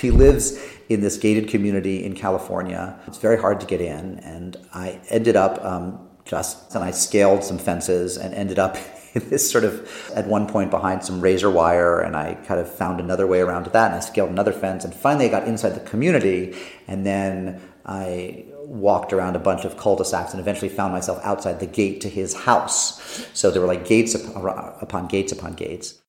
He 0.00 0.10
lives 0.10 0.58
in 0.88 1.00
this 1.00 1.16
gated 1.18 1.48
community 1.48 2.04
in 2.04 2.14
California. 2.14 2.98
It's 3.06 3.18
very 3.18 3.40
hard 3.40 3.60
to 3.60 3.66
get 3.66 3.80
in, 3.80 4.18
and 4.20 4.56
I 4.72 5.00
ended 5.08 5.36
up 5.36 5.62
um, 5.64 6.08
just, 6.24 6.74
and 6.74 6.82
I 6.82 6.90
scaled 6.90 7.44
some 7.44 7.58
fences 7.58 8.16
and 8.16 8.34
ended 8.34 8.58
up 8.58 8.76
in 9.14 9.28
this 9.28 9.48
sort 9.48 9.64
of, 9.64 10.10
at 10.14 10.26
one 10.26 10.46
point 10.46 10.70
behind 10.70 11.04
some 11.04 11.20
razor 11.20 11.50
wire, 11.50 12.00
and 12.00 12.16
I 12.16 12.34
kind 12.34 12.60
of 12.60 12.72
found 12.72 12.98
another 13.00 13.26
way 13.26 13.40
around 13.40 13.64
to 13.64 13.70
that, 13.70 13.86
and 13.86 13.94
I 13.96 14.00
scaled 14.00 14.30
another 14.30 14.52
fence, 14.52 14.84
and 14.84 14.94
finally 14.94 15.26
I 15.26 15.28
got 15.28 15.46
inside 15.46 15.70
the 15.70 15.88
community, 15.88 16.56
and 16.88 17.04
then 17.06 17.60
I 17.84 18.46
walked 18.66 19.12
around 19.12 19.36
a 19.36 19.38
bunch 19.38 19.64
of 19.64 19.76
cul-de-sacs 19.76 20.32
and 20.32 20.40
eventually 20.40 20.68
found 20.68 20.92
myself 20.92 21.20
outside 21.22 21.60
the 21.60 21.66
gate 21.66 22.00
to 22.00 22.08
his 22.08 22.34
house. 22.34 23.00
So 23.32 23.50
there 23.50 23.60
were 23.60 23.68
like 23.68 23.86
gates 23.86 24.14
upon 24.14 25.06
gates 25.06 25.32
upon 25.32 25.54
gates. 25.54 26.00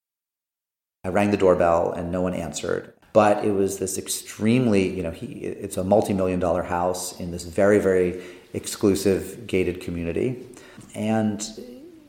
I 1.03 1.09
rang 1.09 1.31
the 1.31 1.37
doorbell 1.37 1.91
and 1.91 2.11
no 2.11 2.21
one 2.21 2.33
answered. 2.33 2.93
But 3.13 3.45
it 3.45 3.51
was 3.51 3.79
this 3.79 3.97
extremely, 3.97 4.93
you 4.93 5.01
know, 5.01 5.11
he, 5.11 5.27
it's 5.27 5.77
a 5.77 5.83
multi-million 5.85 6.39
dollar 6.41 6.63
house 6.63 7.17
in 7.17 7.31
this 7.31 7.45
very, 7.45 7.79
very 7.79 8.21
exclusive 8.53 9.47
gated 9.47 9.79
community. 9.79 10.45
And, 10.93 11.41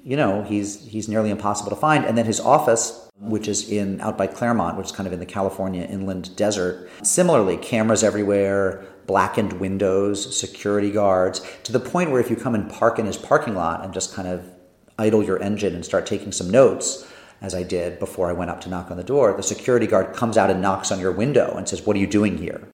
you 0.03 0.17
know, 0.17 0.43
he's, 0.43 0.85
he's 0.85 1.09
nearly 1.09 1.31
impossible 1.31 1.71
to 1.71 1.77
find. 1.77 2.05
And 2.05 2.19
then 2.19 2.27
his 2.27 2.41
office, 2.41 3.06
which 3.19 3.49
is 3.49 3.71
in 3.71 4.01
out 4.01 4.19
by 4.19 4.27
Claremont, 4.27 4.77
which 4.77 4.87
is 4.87 4.93
kind 4.93 5.07
of 5.07 5.13
in 5.13 5.21
the 5.21 5.27
California 5.27 5.85
inland 5.85 6.35
desert, 6.37 6.89
similarly, 7.03 7.57
cameras 7.57 8.05
everywhere, 8.05 8.85
blackened 9.07 9.55
windows, 9.55 10.39
security 10.39 10.91
guards, 10.91 11.41
to 11.63 11.73
the 11.73 11.81
point 11.81 12.11
where 12.11 12.21
if 12.21 12.31
you 12.31 12.37
come 12.37 12.55
and 12.55 12.71
park 12.71 12.99
in 12.99 13.07
his 13.07 13.17
parking 13.17 13.55
lot 13.55 13.85
and 13.85 13.95
just 13.95 14.15
kind 14.15 14.29
of 14.29 14.51
idle 14.99 15.23
your 15.23 15.43
engine 15.43 15.75
and 15.75 15.85
start 15.85 16.07
taking 16.07 16.33
some 16.33 16.51
notes, 16.51 17.07
as 17.43 17.55
I 17.55 17.63
did 17.63 17.99
before 17.99 18.29
I 18.29 18.33
went 18.33 18.51
up 18.51 18.61
to 18.63 18.69
knock 18.69 18.91
on 18.91 18.97
the 18.97 19.05
door, 19.05 19.35
the 19.37 19.43
security 19.43 19.87
guard 19.87 20.15
comes 20.15 20.37
out 20.37 20.51
and 20.51 20.63
knocks 20.63 20.91
on 20.91 21.01
your 21.01 21.13
window 21.13 21.55
and 21.57 21.69
says, 21.69 21.83
What 21.83 21.97
are 21.97 22.01
you 22.01 22.07
doing 22.07 22.39
here? 22.39 22.69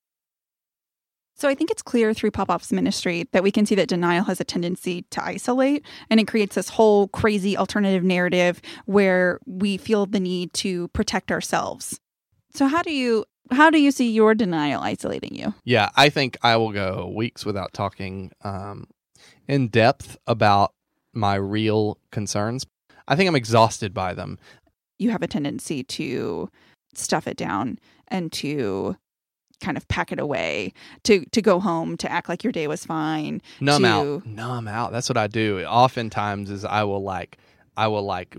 So 1.42 1.48
I 1.48 1.56
think 1.56 1.72
it's 1.72 1.82
clear 1.82 2.14
through 2.14 2.30
Popoff's 2.30 2.70
ministry 2.70 3.26
that 3.32 3.42
we 3.42 3.50
can 3.50 3.66
see 3.66 3.74
that 3.74 3.88
denial 3.88 4.22
has 4.26 4.40
a 4.40 4.44
tendency 4.44 5.02
to 5.10 5.24
isolate 5.24 5.84
and 6.08 6.20
it 6.20 6.28
creates 6.28 6.54
this 6.54 6.68
whole 6.68 7.08
crazy 7.08 7.56
alternative 7.56 8.04
narrative 8.04 8.62
where 8.86 9.40
we 9.44 9.76
feel 9.76 10.06
the 10.06 10.20
need 10.20 10.52
to 10.52 10.86
protect 10.90 11.32
ourselves. 11.32 11.98
So 12.54 12.68
how 12.68 12.80
do 12.82 12.92
you 12.92 13.24
how 13.50 13.70
do 13.70 13.80
you 13.80 13.90
see 13.90 14.12
your 14.12 14.36
denial 14.36 14.82
isolating 14.82 15.34
you? 15.34 15.52
Yeah, 15.64 15.90
I 15.96 16.10
think 16.10 16.38
I 16.42 16.56
will 16.58 16.70
go 16.70 17.12
weeks 17.12 17.44
without 17.44 17.72
talking 17.72 18.30
um, 18.44 18.86
in 19.48 19.66
depth 19.66 20.16
about 20.28 20.74
my 21.12 21.34
real 21.34 21.98
concerns. 22.12 22.66
I 23.08 23.16
think 23.16 23.26
I'm 23.26 23.34
exhausted 23.34 23.92
by 23.92 24.14
them. 24.14 24.38
You 25.00 25.10
have 25.10 25.24
a 25.24 25.26
tendency 25.26 25.82
to 25.82 26.50
stuff 26.94 27.26
it 27.26 27.36
down 27.36 27.80
and 28.06 28.30
to 28.30 28.96
kind 29.62 29.76
of 29.78 29.88
pack 29.88 30.12
it 30.12 30.20
away 30.20 30.72
to 31.04 31.24
to 31.26 31.40
go 31.40 31.58
home 31.58 31.96
to 31.96 32.10
act 32.10 32.28
like 32.28 32.44
your 32.44 32.52
day 32.52 32.66
was 32.66 32.84
fine 32.84 33.40
numb 33.60 33.82
to, 33.82 33.88
out 33.88 34.26
numb 34.26 34.68
out 34.68 34.92
that's 34.92 35.08
what 35.08 35.16
i 35.16 35.26
do 35.26 35.62
oftentimes 35.64 36.50
is 36.50 36.64
i 36.64 36.84
will 36.84 37.02
like 37.02 37.38
I 37.76 37.88
will 37.88 38.02
like 38.02 38.36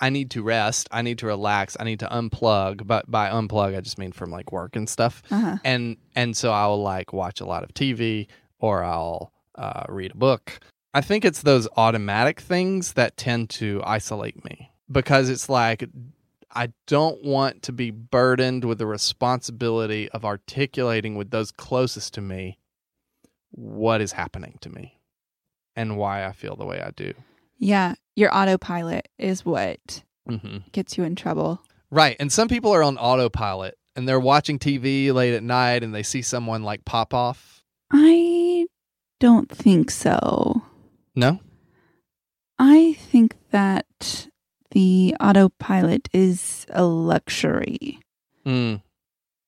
I 0.00 0.10
need 0.10 0.30
to 0.32 0.42
rest, 0.42 0.88
I 0.90 1.02
need 1.02 1.18
to 1.18 1.26
relax, 1.26 1.76
I 1.78 1.84
need 1.84 2.00
to 2.00 2.08
unplug, 2.08 2.86
but 2.86 3.08
by 3.08 3.28
unplug 3.30 3.76
I 3.76 3.80
just 3.80 3.98
mean 3.98 4.12
from 4.12 4.30
like 4.30 4.50
work 4.50 4.74
and 4.74 4.88
stuff. 4.88 5.22
Uh-huh. 5.30 5.58
And 5.64 5.96
and 6.16 6.36
so 6.36 6.50
I'll 6.50 6.82
like 6.82 7.12
watch 7.12 7.40
a 7.40 7.46
lot 7.46 7.62
of 7.62 7.72
TV 7.74 8.26
or 8.58 8.82
I'll 8.82 9.32
uh, 9.54 9.84
read 9.88 10.12
a 10.12 10.16
book. 10.16 10.58
I 10.92 11.00
think 11.00 11.24
it's 11.24 11.42
those 11.42 11.68
automatic 11.76 12.40
things 12.40 12.94
that 12.94 13.16
tend 13.16 13.50
to 13.50 13.80
isolate 13.84 14.44
me 14.44 14.72
because 14.90 15.28
it's 15.28 15.48
like 15.48 15.88
I 16.54 16.72
don't 16.86 17.22
want 17.24 17.62
to 17.62 17.72
be 17.72 17.90
burdened 17.90 18.64
with 18.64 18.78
the 18.78 18.86
responsibility 18.86 20.08
of 20.10 20.24
articulating 20.24 21.16
with 21.16 21.30
those 21.30 21.50
closest 21.50 22.14
to 22.14 22.20
me 22.20 22.58
what 23.50 24.00
is 24.00 24.12
happening 24.12 24.58
to 24.60 24.70
me 24.70 25.00
and 25.76 25.96
why 25.96 26.24
I 26.24 26.32
feel 26.32 26.56
the 26.56 26.64
way 26.64 26.80
I 26.80 26.90
do. 26.90 27.12
Yeah, 27.58 27.94
your 28.16 28.34
autopilot 28.34 29.08
is 29.18 29.44
what 29.44 30.02
mm-hmm. 30.28 30.58
gets 30.72 30.96
you 30.96 31.04
in 31.04 31.16
trouble. 31.16 31.62
Right. 31.90 32.16
And 32.18 32.32
some 32.32 32.48
people 32.48 32.72
are 32.72 32.82
on 32.82 32.98
autopilot 32.98 33.76
and 33.96 34.08
they're 34.08 34.20
watching 34.20 34.58
TV 34.58 35.12
late 35.12 35.34
at 35.34 35.42
night 35.42 35.82
and 35.82 35.94
they 35.94 36.02
see 36.02 36.22
someone 36.22 36.62
like 36.62 36.84
Popoff. 36.84 37.62
I 37.92 38.66
don't 39.20 39.50
think 39.50 39.90
so. 39.90 40.62
No? 41.14 41.40
I 42.58 42.94
think 42.94 43.36
that 43.50 44.28
the 44.74 45.16
autopilot 45.20 46.08
is 46.12 46.66
a 46.70 46.84
luxury 46.84 47.98
mm. 48.44 48.82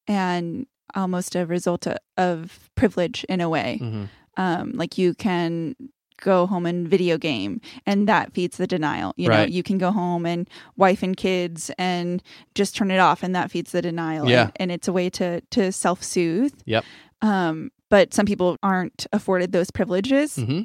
and 0.08 0.66
almost 0.94 1.34
a 1.36 1.44
result 1.44 1.86
of 2.16 2.70
privilege 2.74 3.24
in 3.28 3.40
a 3.40 3.48
way. 3.48 3.78
Mm-hmm. 3.82 4.04
Um, 4.38 4.72
like 4.72 4.96
you 4.98 5.14
can 5.14 5.76
go 6.22 6.46
home 6.46 6.64
and 6.64 6.88
video 6.88 7.18
game 7.18 7.60
and 7.84 8.08
that 8.08 8.32
feeds 8.32 8.56
the 8.56 8.66
denial 8.66 9.12
you 9.18 9.28
Right. 9.28 9.48
know 9.50 9.54
you 9.54 9.62
can 9.62 9.76
go 9.76 9.90
home 9.92 10.24
and 10.24 10.48
wife 10.74 11.02
and 11.02 11.14
kids 11.14 11.70
and 11.76 12.22
just 12.54 12.74
turn 12.74 12.90
it 12.90 12.96
off 12.98 13.22
and 13.22 13.34
that 13.34 13.50
feeds 13.50 13.72
the 13.72 13.82
denial 13.82 14.26
Yeah. 14.26 14.44
and, 14.44 14.52
and 14.56 14.72
it's 14.72 14.88
a 14.88 14.94
way 14.94 15.10
to 15.10 15.42
to 15.50 15.70
self-soothe 15.72 16.54
Yep. 16.64 16.84
um 17.20 17.70
but 17.90 18.14
some 18.14 18.24
people 18.24 18.56
aren't 18.62 19.06
afforded 19.12 19.52
those 19.52 19.70
privileges 19.70 20.36
Mm-hmm. 20.36 20.62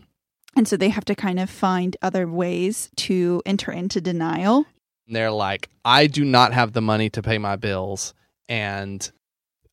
And 0.56 0.68
so 0.68 0.76
they 0.78 0.90
have 0.90 1.06
to 1.06 1.16
kind 1.16 1.40
of 1.40 1.50
find 1.50 1.96
other 2.02 2.28
ways 2.28 2.90
to 2.98 3.42
enter 3.46 3.72
into 3.72 4.02
denial. 4.02 4.66
They're 5.08 5.32
like, 5.32 5.70
I 5.86 6.08
do 6.08 6.26
not 6.26 6.54
have 6.54 6.74
the 6.74 6.82
money 6.82 7.10
to 7.12 7.22
pay 7.22 7.38
my 7.38 7.56
bills, 7.56 8.14
and 8.50 9.10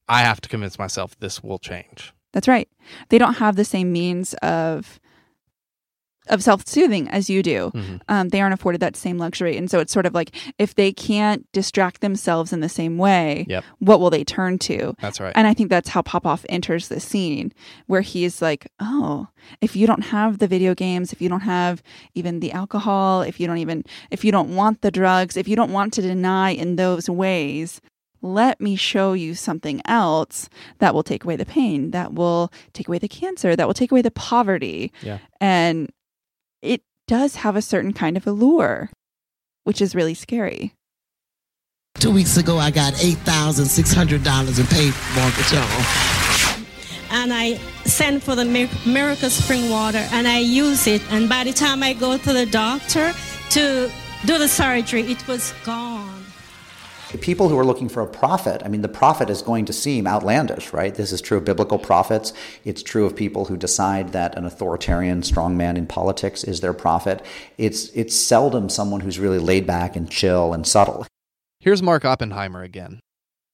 I 0.09 0.23
have 0.23 0.41
to 0.41 0.49
convince 0.49 0.79
myself 0.79 1.19
this 1.19 1.43
will 1.43 1.59
change. 1.59 2.13
That's 2.33 2.49
right. 2.49 2.69
They 3.09 3.19
don't 3.19 3.35
have 3.35 3.57
the 3.57 3.65
same 3.65 3.93
means 3.93 4.35
of 4.35 5.01
of 6.29 6.43
self-soothing 6.43 7.09
as 7.09 7.29
you 7.31 7.43
do. 7.43 7.71
Mm-hmm. 7.75 7.97
Um, 8.09 8.29
they 8.29 8.41
aren't 8.41 8.55
afforded 8.55 8.81
that 8.81 8.97
same 8.97 9.19
luxury, 9.19 9.57
and 9.57 9.71
so 9.71 9.79
it's 9.81 9.93
sort 9.93 10.07
of 10.07 10.15
like 10.15 10.35
if 10.59 10.75
they 10.75 10.93
can't 10.93 11.47
distract 11.53 12.01
themselves 12.01 12.53
in 12.53 12.61
the 12.61 12.69
same 12.69 12.99
way, 12.99 13.47
Yep. 13.49 13.65
what 13.79 14.01
will 14.01 14.11
they 14.11 14.25
turn 14.25 14.59
to? 14.61 14.95
That's 15.01 15.21
right. 15.21 15.33
And 15.37 15.47
I 15.47 15.55
think 15.55 15.71
that's 15.71 15.89
how 15.89 16.03
Popoff 16.03 16.45
enters 16.49 16.89
the 16.89 17.01
scene, 17.01 17.53
where 17.87 18.01
he's 18.03 18.41
like, 18.43 18.71
"Oh, 18.81 19.29
if 19.61 19.75
you 19.77 19.87
don't 19.87 20.05
have 20.07 20.39
the 20.39 20.47
video 20.49 20.75
games, 20.75 21.13
if 21.13 21.21
you 21.23 21.29
don't 21.29 21.41
have 21.41 21.83
even 22.15 22.41
the 22.41 22.53
alcohol, 22.53 23.23
if 23.23 23.41
you 23.41 23.47
don't 23.47 23.59
even 23.59 23.85
if 24.11 24.25
you 24.25 24.33
don't 24.33 24.55
want 24.55 24.83
the 24.83 24.91
drugs, 24.91 25.37
if 25.37 25.49
you 25.49 25.57
don't 25.57 25.73
want 25.73 25.93
to 25.95 26.03
deny 26.03 26.51
in 26.51 26.77
those 26.77 27.09
ways." 27.11 27.81
Let 28.21 28.61
me 28.61 28.75
show 28.75 29.13
you 29.13 29.37
something 29.37 29.81
else 29.85 30.49
that 30.81 30.93
will 30.93 31.05
take 31.05 31.23
away 31.23 31.37
the 31.37 31.47
pain, 31.47 31.93
that 31.93 32.15
will 32.15 32.53
take 32.73 32.89
away 32.89 32.99
the 32.99 33.07
cancer, 33.07 33.55
that 33.55 33.65
will 33.65 33.75
take 33.75 33.93
away 33.93 34.03
the 34.03 34.11
poverty. 34.11 34.93
Yeah. 35.03 35.19
And 35.41 35.89
it 36.62 36.83
does 37.07 37.37
have 37.37 37.57
a 37.57 37.62
certain 37.62 37.93
kind 37.93 38.17
of 38.17 38.27
allure, 38.27 38.91
which 39.65 39.81
is 39.81 39.95
really 39.95 40.15
scary. 40.15 40.75
Two 41.95 42.12
weeks 42.12 42.37
ago, 42.37 42.59
I 42.59 42.71
got 42.71 42.95
$8,600 42.95 44.61
in 44.61 44.67
paid 44.67 44.95
mortgage 45.17 45.53
on. 45.55 46.65
and 47.11 47.33
I 47.33 47.55
send 47.85 48.23
for 48.23 48.37
the 48.37 48.45
Miracle 48.87 49.31
Spring 49.31 49.71
Water 49.71 50.07
and 50.12 50.29
I 50.29 50.38
use 50.38 50.87
it. 50.87 51.03
And 51.11 51.29
by 51.29 51.45
the 51.45 51.53
time 51.53 51.83
I 51.83 51.95
go 51.95 52.17
to 52.17 52.33
the 52.33 52.47
doctor 52.47 53.12
to 53.50 53.91
do 54.27 54.38
the 54.38 54.49
surgery, 54.49 55.03
it 55.11 55.27
was 55.27 55.53
gone. 55.65 56.18
People 57.17 57.49
who 57.49 57.59
are 57.59 57.65
looking 57.65 57.88
for 57.88 58.03
a 58.03 58.07
prophet, 58.07 58.61
I 58.65 58.69
mean, 58.69 58.83
the 58.83 58.88
prophet 58.88 59.31
is 59.31 59.41
going 59.41 59.65
to 59.65 59.73
seem 59.73 60.07
outlandish, 60.07 60.75
right? 60.75 60.95
This 60.95 61.11
is 61.11 61.23
true 61.23 61.38
of 61.38 61.45
biblical 61.45 61.79
prophets. 61.79 62.35
It's 62.65 62.83
true 62.83 63.07
of 63.07 63.17
people 63.17 63.47
who 63.47 63.57
decide 63.57 64.12
that 64.12 64.37
an 64.37 64.45
authoritarian 64.45 65.23
strongman 65.23 65.77
in 65.77 65.87
politics 65.87 66.45
is 66.45 66.61
their 66.61 66.75
prophet. 66.75 67.25
It's, 67.57 67.88
it's 67.91 68.15
seldom 68.15 68.69
someone 68.69 69.00
who's 69.00 69.19
really 69.19 69.38
laid 69.38 69.67
back 69.67 69.97
and 69.97 70.11
chill 70.11 70.53
and 70.53 70.67
subtle. 70.67 71.07
Here's 71.61 71.83
Mark 71.83 72.05
Oppenheimer 72.05 72.62
again. 72.62 73.00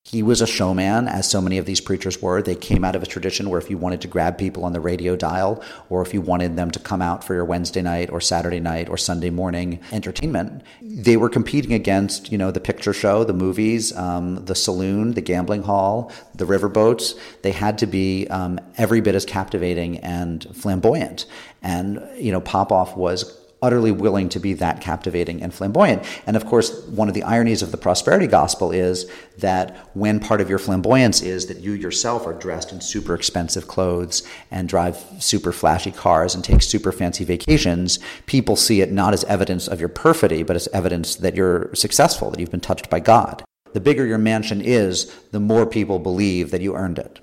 He 0.07 0.23
was 0.23 0.43
a 0.43 0.47
showman, 0.47 1.09
as 1.09 1.31
so 1.31 1.41
many 1.41 1.57
of 1.57 1.65
these 1.65 1.81
preachers 1.81 2.21
were. 2.21 2.43
They 2.43 2.55
came 2.55 2.85
out 2.85 2.95
of 2.95 3.03
a 3.03 3.07
tradition 3.07 3.49
where 3.49 3.59
if 3.59 3.71
you 3.71 3.79
wanted 3.79 4.03
to 4.03 4.09
grab 4.09 4.37
people 4.37 4.67
on 4.67 4.75
the 4.75 4.81
radio 4.81 5.17
dial, 5.17 5.65
or 5.89 6.03
if 6.03 6.13
you 6.13 6.21
wanted 6.21 6.57
them 6.57 6.71
to 6.73 6.79
come 6.79 7.01
out 7.01 7.25
for 7.25 7.33
your 7.33 7.47
Wednesday 7.47 7.81
night 7.81 8.11
or 8.11 8.21
Saturday 8.21 8.61
night 8.61 8.91
or 8.91 8.99
Sunday 8.99 9.31
morning 9.31 9.81
entertainment, 9.93 10.63
they 10.83 11.17
were 11.17 11.31
competing 11.31 11.73
against, 11.73 12.31
you 12.31 12.37
know, 12.37 12.51
the 12.51 12.61
picture 12.61 12.93
show, 12.93 13.25
the 13.25 13.33
movies, 13.33 13.97
um, 13.97 14.45
the 14.45 14.55
saloon, 14.55 15.13
the 15.13 15.23
gambling 15.23 15.63
hall, 15.63 16.13
the 16.35 16.45
riverboats. 16.45 17.19
They 17.41 17.53
had 17.53 17.79
to 17.79 17.87
be 17.87 18.29
um, 18.29 18.61
every 18.77 19.01
bit 19.01 19.15
as 19.15 19.25
captivating 19.25 20.01
and 20.01 20.45
flamboyant. 20.55 21.25
And, 21.63 22.07
you 22.19 22.31
know, 22.31 22.43
Popoff 22.43 22.95
was 22.95 23.41
utterly 23.65 23.91
willing 23.91 24.29
to 24.29 24.39
be 24.39 24.53
that 24.53 24.83
captivating 24.83 25.43
and 25.43 25.55
flamboyant. 25.55 26.05
And 26.27 26.37
of 26.37 26.45
course, 26.45 26.85
one 26.89 27.09
of 27.09 27.15
the 27.15 27.23
ironies 27.23 27.63
of 27.63 27.71
the 27.71 27.79
prosperity 27.79 28.27
gospel 28.27 28.71
is 28.71 29.11
that 29.39 29.75
when 29.95 30.21
part 30.21 30.43
of 30.43 30.51
your 30.51 30.59
flamboyance 30.59 31.23
is 31.23 31.47
that 31.47 31.61
you 31.61 31.73
yourself 31.73 32.27
are 32.27 32.35
dressed 32.35 32.73
in 32.73 32.83
super 32.83 33.15
expensive 33.15 33.67
clothes 33.67 34.23
and 34.51 34.69
drive 34.69 35.03
super 35.19 35.51
flashy 35.51 35.91
cars 35.91 36.35
and 36.35 36.45
take 36.45 36.61
super 36.61 36.93
fancy 36.93 37.25
vacations, 37.25 37.99
people 38.27 38.55
see 38.55 38.83
it 38.83 38.93
not 38.93 39.15
as 39.15 39.25
evidence 39.25 39.67
of 39.67 39.81
your 39.81 39.89
perfidy, 39.89 40.43
but 40.43 40.57
as 40.57 40.69
evidence 40.69 41.17
that 41.17 41.35
you're 41.35 41.75
successful, 41.75 42.31
that 42.31 42.39
you've 42.39 42.51
been 42.51 42.61
touched 42.61 42.91
by 42.91 43.01
God. 43.01 43.43
The 43.73 43.81
bigger 43.81 44.05
your 44.05 44.19
mansion 44.19 44.61
is, 44.61 45.13
the 45.33 45.41
more 45.41 45.65
people 45.65 45.99
believe 45.99 46.51
that 46.51 46.61
you 46.61 46.77
earned 46.77 46.99
it. 46.99 47.21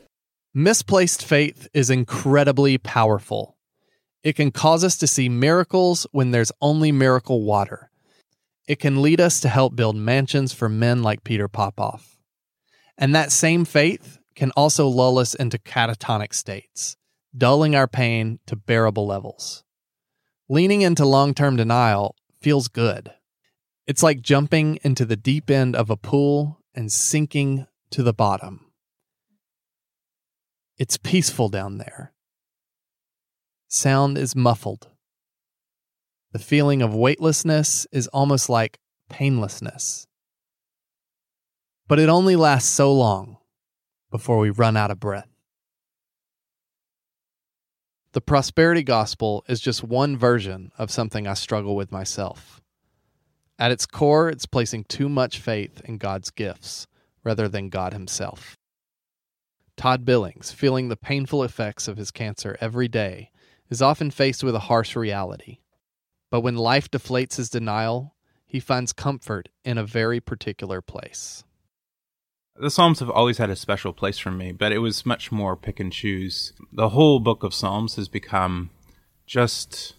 Misplaced 0.53 1.23
faith 1.23 1.69
is 1.73 1.89
incredibly 1.89 2.77
powerful. 2.77 3.55
It 4.23 4.35
can 4.35 4.51
cause 4.51 4.83
us 4.83 4.97
to 4.97 5.07
see 5.07 5.29
miracles 5.29 6.05
when 6.11 6.31
there's 6.31 6.51
only 6.61 6.91
miracle 6.91 7.41
water. 7.41 7.89
It 8.67 8.79
can 8.79 9.01
lead 9.01 9.19
us 9.19 9.39
to 9.41 9.49
help 9.49 9.75
build 9.75 9.95
mansions 9.95 10.53
for 10.53 10.69
men 10.69 11.01
like 11.01 11.23
Peter 11.23 11.47
Popoff. 11.47 12.17
And 12.97 13.15
that 13.15 13.31
same 13.31 13.65
faith 13.65 14.19
can 14.35 14.51
also 14.51 14.87
lull 14.87 15.17
us 15.17 15.33
into 15.33 15.57
catatonic 15.57 16.33
states, 16.33 16.97
dulling 17.35 17.75
our 17.75 17.87
pain 17.87 18.39
to 18.45 18.55
bearable 18.55 19.07
levels. 19.07 19.63
Leaning 20.47 20.81
into 20.81 21.05
long 21.05 21.33
term 21.33 21.55
denial 21.55 22.15
feels 22.41 22.67
good. 22.67 23.11
It's 23.87 24.03
like 24.03 24.21
jumping 24.21 24.77
into 24.83 25.05
the 25.05 25.15
deep 25.15 25.49
end 25.49 25.75
of 25.75 25.89
a 25.89 25.97
pool 25.97 26.61
and 26.75 26.91
sinking 26.91 27.65
to 27.89 28.03
the 28.03 28.13
bottom. 28.13 28.71
It's 30.77 30.97
peaceful 30.97 31.49
down 31.49 31.77
there. 31.77 32.13
Sound 33.73 34.17
is 34.17 34.35
muffled. 34.35 34.89
The 36.33 36.39
feeling 36.39 36.81
of 36.81 36.93
weightlessness 36.93 37.87
is 37.93 38.07
almost 38.07 38.49
like 38.49 38.79
painlessness. 39.09 40.07
But 41.87 41.97
it 41.97 42.09
only 42.09 42.35
lasts 42.35 42.69
so 42.69 42.91
long 42.93 43.37
before 44.11 44.39
we 44.39 44.49
run 44.49 44.75
out 44.75 44.91
of 44.91 44.99
breath. 44.99 45.29
The 48.11 48.19
prosperity 48.19 48.83
gospel 48.83 49.45
is 49.47 49.61
just 49.61 49.85
one 49.85 50.17
version 50.17 50.73
of 50.77 50.91
something 50.91 51.25
I 51.25 51.33
struggle 51.33 51.73
with 51.73 51.93
myself. 51.93 52.59
At 53.57 53.71
its 53.71 53.85
core, 53.85 54.27
it's 54.27 54.45
placing 54.45 54.83
too 54.89 55.07
much 55.07 55.39
faith 55.39 55.81
in 55.85 55.97
God's 55.97 56.29
gifts 56.29 56.87
rather 57.23 57.47
than 57.47 57.69
God 57.69 57.93
Himself. 57.93 58.57
Todd 59.77 60.03
Billings, 60.03 60.51
feeling 60.51 60.89
the 60.89 60.97
painful 60.97 61.41
effects 61.41 61.87
of 61.87 61.95
his 61.95 62.11
cancer 62.11 62.57
every 62.59 62.89
day, 62.89 63.30
is 63.71 63.81
often 63.81 64.11
faced 64.11 64.43
with 64.43 64.53
a 64.53 64.59
harsh 64.59 64.95
reality. 64.95 65.59
But 66.29 66.41
when 66.41 66.55
life 66.55 66.91
deflates 66.91 67.37
his 67.37 67.49
denial, 67.49 68.15
he 68.45 68.59
finds 68.59 68.93
comfort 68.93 69.49
in 69.63 69.77
a 69.77 69.85
very 69.85 70.19
particular 70.19 70.81
place. 70.81 71.43
The 72.57 72.69
Psalms 72.69 72.99
have 72.99 73.09
always 73.09 73.37
had 73.37 73.49
a 73.49 73.55
special 73.55 73.93
place 73.93 74.19
for 74.19 74.29
me, 74.29 74.51
but 74.51 74.73
it 74.73 74.79
was 74.79 75.05
much 75.05 75.31
more 75.31 75.55
pick 75.55 75.79
and 75.79 75.91
choose. 75.91 76.51
The 76.71 76.89
whole 76.89 77.21
book 77.21 77.43
of 77.43 77.53
Psalms 77.53 77.95
has 77.95 78.09
become 78.09 78.69
just 79.25 79.95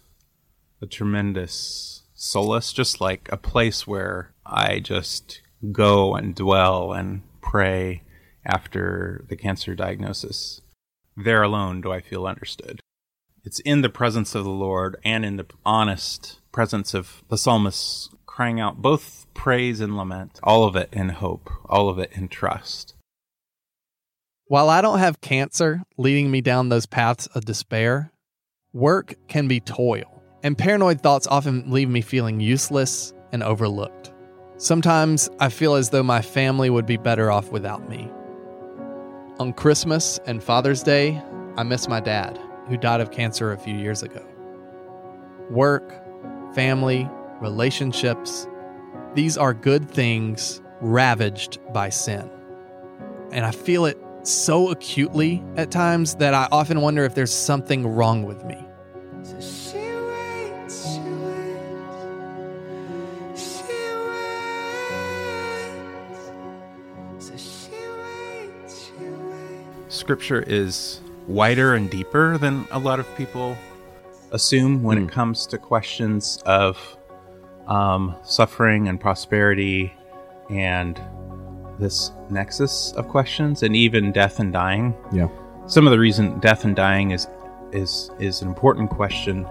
a 0.79 0.85
tremendous 0.85 2.03
solace, 2.13 2.71
just 2.71 3.01
like 3.01 3.27
a 3.31 3.37
place 3.37 3.87
where 3.87 4.33
I 4.45 4.79
just 4.79 5.41
go 5.71 6.13
and 6.13 6.35
dwell 6.35 6.93
and 6.93 7.23
pray 7.41 8.03
after 8.45 9.25
the 9.29 9.35
cancer 9.35 9.73
diagnosis. 9.73 10.61
There 11.17 11.41
alone 11.41 11.81
do 11.81 11.91
I 11.91 12.01
feel 12.01 12.27
understood. 12.27 12.79
It's 13.45 13.59
in 13.59 13.81
the 13.81 13.89
presence 13.89 14.35
of 14.35 14.45
the 14.45 14.49
Lord 14.49 14.95
and 15.03 15.25
in 15.25 15.35
the 15.35 15.45
honest 15.65 16.39
presence 16.53 16.93
of 16.93 17.23
the 17.27 17.37
psalmists 17.37 18.09
crying 18.25 18.59
out 18.59 18.81
both 18.81 19.25
praise 19.33 19.81
and 19.81 19.97
lament, 19.97 20.39
all 20.41 20.63
of 20.63 20.77
it 20.77 20.89
in 20.93 21.09
hope, 21.09 21.49
all 21.65 21.89
of 21.89 21.99
it 21.99 22.11
in 22.13 22.29
trust. 22.29 22.95
While 24.45 24.69
I 24.69 24.81
don't 24.81 24.99
have 24.99 25.19
cancer 25.19 25.83
leading 25.97 26.31
me 26.31 26.39
down 26.39 26.69
those 26.69 26.85
paths 26.85 27.27
of 27.27 27.43
despair, 27.43 28.13
work 28.71 29.15
can 29.27 29.49
be 29.49 29.59
toil, 29.59 30.23
and 30.41 30.57
paranoid 30.57 31.01
thoughts 31.01 31.27
often 31.27 31.69
leave 31.69 31.89
me 31.89 31.99
feeling 31.99 32.39
useless 32.39 33.13
and 33.33 33.43
overlooked. 33.43 34.13
Sometimes 34.55 35.29
I 35.41 35.49
feel 35.49 35.75
as 35.75 35.89
though 35.89 36.03
my 36.03 36.21
family 36.21 36.69
would 36.69 36.85
be 36.85 36.97
better 36.97 37.29
off 37.29 37.51
without 37.51 37.89
me. 37.89 38.09
On 39.39 39.51
Christmas 39.51 40.17
and 40.25 40.41
Father's 40.41 40.81
Day, 40.81 41.21
I 41.57 41.63
miss 41.63 41.89
my 41.89 41.99
dad, 41.99 42.39
who 42.67 42.77
died 42.77 43.01
of 43.01 43.11
cancer 43.11 43.51
a 43.51 43.57
few 43.57 43.75
years 43.75 44.03
ago. 44.03 44.25
Work, 45.49 45.91
family, 46.55 47.09
relationships, 47.41 48.47
these 49.15 49.37
are 49.37 49.53
good 49.53 49.89
things 49.89 50.61
ravaged 50.81 51.59
by 51.73 51.89
sin. 51.89 52.29
And 53.31 53.45
I 53.45 53.51
feel 53.51 53.85
it 53.85 53.97
so 54.23 54.69
acutely 54.69 55.43
at 55.57 55.71
times 55.71 56.15
that 56.15 56.33
I 56.33 56.47
often 56.51 56.81
wonder 56.81 57.03
if 57.03 57.15
there's 57.15 57.33
something 57.33 57.87
wrong 57.87 58.23
with 58.23 58.43
me. 58.45 58.65
Scripture 69.89 70.43
is 70.45 70.99
wider 71.27 71.75
and 71.75 71.89
deeper 71.89 72.37
than 72.37 72.67
a 72.71 72.79
lot 72.79 72.99
of 72.99 73.15
people 73.15 73.57
assume 74.31 74.81
when 74.83 74.97
it 74.97 75.09
comes 75.09 75.45
to 75.47 75.57
questions 75.57 76.41
of 76.45 76.97
um, 77.67 78.15
suffering 78.23 78.87
and 78.87 78.99
prosperity 78.99 79.93
and 80.49 80.99
this 81.79 82.11
nexus 82.29 82.91
of 82.93 83.07
questions 83.07 83.63
and 83.63 83.75
even 83.75 84.11
death 84.11 84.39
and 84.39 84.51
dying. 84.51 84.93
Yeah. 85.11 85.27
Some 85.67 85.87
of 85.87 85.91
the 85.91 85.99
reason 85.99 86.39
death 86.39 86.65
and 86.65 86.75
dying 86.75 87.11
is 87.11 87.27
is 87.71 88.11
is 88.19 88.41
an 88.41 88.47
important 88.47 88.89
question 88.91 89.45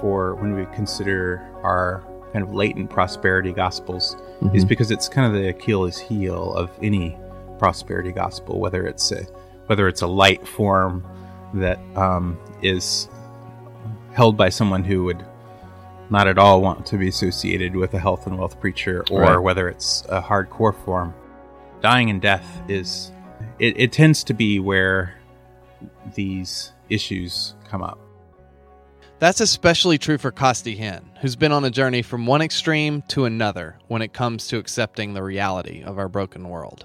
for 0.00 0.34
when 0.36 0.54
we 0.54 0.64
consider 0.74 1.48
our 1.62 2.02
kind 2.32 2.44
of 2.44 2.52
latent 2.54 2.90
prosperity 2.90 3.52
gospels 3.52 4.16
Mhm. 4.42 4.54
is 4.54 4.64
because 4.64 4.90
it's 4.90 5.08
kind 5.08 5.26
of 5.26 5.40
the 5.40 5.48
Achilles 5.48 5.96
heel 5.98 6.52
of 6.54 6.70
any 6.82 7.16
prosperity 7.58 8.12
gospel, 8.12 8.58
whether 8.60 8.86
it's 8.86 9.12
a 9.12 9.24
whether 9.66 9.88
it's 9.88 10.02
a 10.02 10.06
light 10.06 10.46
form 10.46 11.04
that 11.54 11.78
um, 11.96 12.38
is 12.62 13.08
held 14.12 14.36
by 14.36 14.48
someone 14.48 14.84
who 14.84 15.04
would 15.04 15.24
not 16.10 16.28
at 16.28 16.38
all 16.38 16.60
want 16.62 16.86
to 16.86 16.96
be 16.96 17.08
associated 17.08 17.74
with 17.74 17.92
a 17.94 17.98
health 17.98 18.26
and 18.26 18.38
wealth 18.38 18.60
preacher, 18.60 19.04
or 19.10 19.20
Right. 19.22 19.38
whether 19.38 19.68
it's 19.68 20.04
a 20.08 20.22
hardcore 20.22 20.74
form. 20.84 21.12
Dying 21.80 22.10
and 22.10 22.20
death 22.22 22.62
is 22.68 23.12
it, 23.58 23.78
it 23.78 23.92
tends 23.92 24.24
to 24.24 24.34
be 24.34 24.58
where 24.60 25.14
these 26.14 26.72
issues 26.88 27.54
come 27.68 27.82
up. 27.82 27.98
That's 29.18 29.40
especially 29.40 29.98
true 29.98 30.18
for 30.18 30.30
Costi 30.30 30.76
Hinn, 30.76 31.02
who's 31.20 31.36
been 31.36 31.52
on 31.52 31.64
a 31.64 31.70
journey 31.70 32.02
from 32.02 32.26
one 32.26 32.42
extreme 32.42 33.02
to 33.08 33.24
another 33.24 33.78
when 33.88 34.02
it 34.02 34.12
comes 34.12 34.46
to 34.48 34.58
accepting 34.58 35.14
the 35.14 35.22
reality 35.22 35.82
of 35.82 35.98
our 35.98 36.08
broken 36.08 36.48
world. 36.48 36.84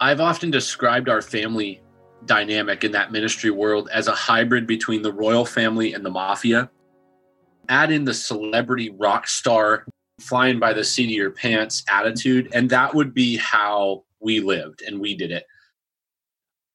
I've 0.00 0.20
often 0.20 0.50
described 0.50 1.08
our 1.08 1.22
family 1.22 1.80
dynamic 2.26 2.84
in 2.84 2.92
that 2.92 3.12
ministry 3.12 3.50
world 3.50 3.88
as 3.92 4.08
a 4.08 4.12
hybrid 4.12 4.66
between 4.66 5.02
the 5.02 5.12
royal 5.12 5.44
family 5.44 5.94
and 5.94 6.04
the 6.04 6.10
mafia. 6.10 6.70
Add 7.68 7.90
in 7.90 8.04
the 8.04 8.14
celebrity 8.14 8.90
rock 8.90 9.26
star 9.26 9.86
flying 10.20 10.58
by 10.58 10.72
the 10.72 10.84
seat 10.84 11.06
of 11.06 11.10
your 11.10 11.30
pants 11.30 11.84
attitude, 11.88 12.48
and 12.52 12.70
that 12.70 12.94
would 12.94 13.14
be 13.14 13.36
how 13.36 14.04
we 14.20 14.40
lived 14.40 14.82
and 14.82 15.00
we 15.00 15.16
did 15.16 15.30
it. 15.30 15.46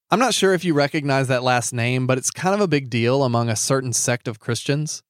I'm 0.09 0.19
not 0.19 0.33
sure 0.33 0.53
if 0.53 0.65
you 0.65 0.73
recognize 0.73 1.27
that 1.29 1.43
last 1.43 1.73
name, 1.73 2.05
but 2.05 2.17
it's 2.17 2.31
kind 2.31 2.53
of 2.53 2.59
a 2.59 2.67
big 2.67 2.89
deal 2.89 3.23
among 3.23 3.49
a 3.49 3.55
certain 3.55 3.93
sect 3.93 4.27
of 4.27 4.39
Christians. 4.39 5.03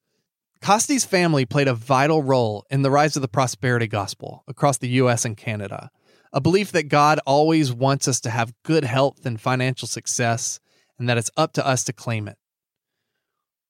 Costi's 0.61 1.05
family 1.05 1.43
played 1.43 1.67
a 1.67 1.73
vital 1.73 2.21
role 2.21 2.65
in 2.69 2.83
the 2.83 2.91
rise 2.91 3.15
of 3.15 3.23
the 3.23 3.27
prosperity 3.27 3.87
gospel 3.87 4.43
across 4.47 4.77
the 4.77 4.89
US 4.89 5.25
and 5.25 5.35
Canada, 5.35 5.89
a 6.33 6.41
belief 6.41 6.71
that 6.71 6.83
God 6.83 7.19
always 7.25 7.73
wants 7.73 8.07
us 8.07 8.19
to 8.21 8.29
have 8.29 8.53
good 8.63 8.83
health 8.83 9.25
and 9.25 9.39
financial 9.39 9.87
success, 9.87 10.59
and 10.97 11.09
that 11.09 11.17
it's 11.17 11.31
up 11.35 11.53
to 11.53 11.65
us 11.65 11.83
to 11.85 11.93
claim 11.93 12.27
it. 12.27 12.37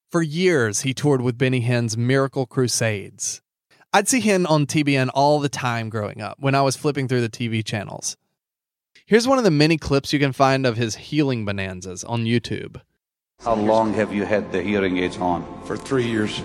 For 0.09 0.21
years, 0.21 0.81
he 0.81 0.93
toured 0.93 1.21
with 1.21 1.37
Benny 1.37 1.61
Hinn's 1.61 1.97
Miracle 1.97 2.45
Crusades. 2.45 3.41
I'd 3.93 4.07
see 4.07 4.21
Hinn 4.21 4.49
on 4.49 4.65
TBN 4.65 5.09
all 5.13 5.39
the 5.39 5.49
time 5.49 5.89
growing 5.89 6.21
up 6.21 6.37
when 6.39 6.55
I 6.55 6.61
was 6.61 6.77
flipping 6.77 7.07
through 7.07 7.21
the 7.21 7.29
TV 7.29 7.63
channels. 7.63 8.15
Here's 9.05 9.27
one 9.27 9.37
of 9.37 9.43
the 9.43 9.51
many 9.51 9.77
clips 9.77 10.13
you 10.13 10.19
can 10.19 10.31
find 10.31 10.65
of 10.65 10.77
his 10.77 10.95
healing 10.95 11.45
bonanzas 11.45 12.03
on 12.03 12.25
YouTube. 12.25 12.81
How 13.41 13.55
long 13.55 13.93
have 13.95 14.13
you 14.13 14.23
had 14.23 14.51
the 14.51 14.61
hearing 14.61 14.97
aids 14.97 15.17
on? 15.17 15.43
For 15.65 15.75
three 15.75 16.07
years. 16.07 16.41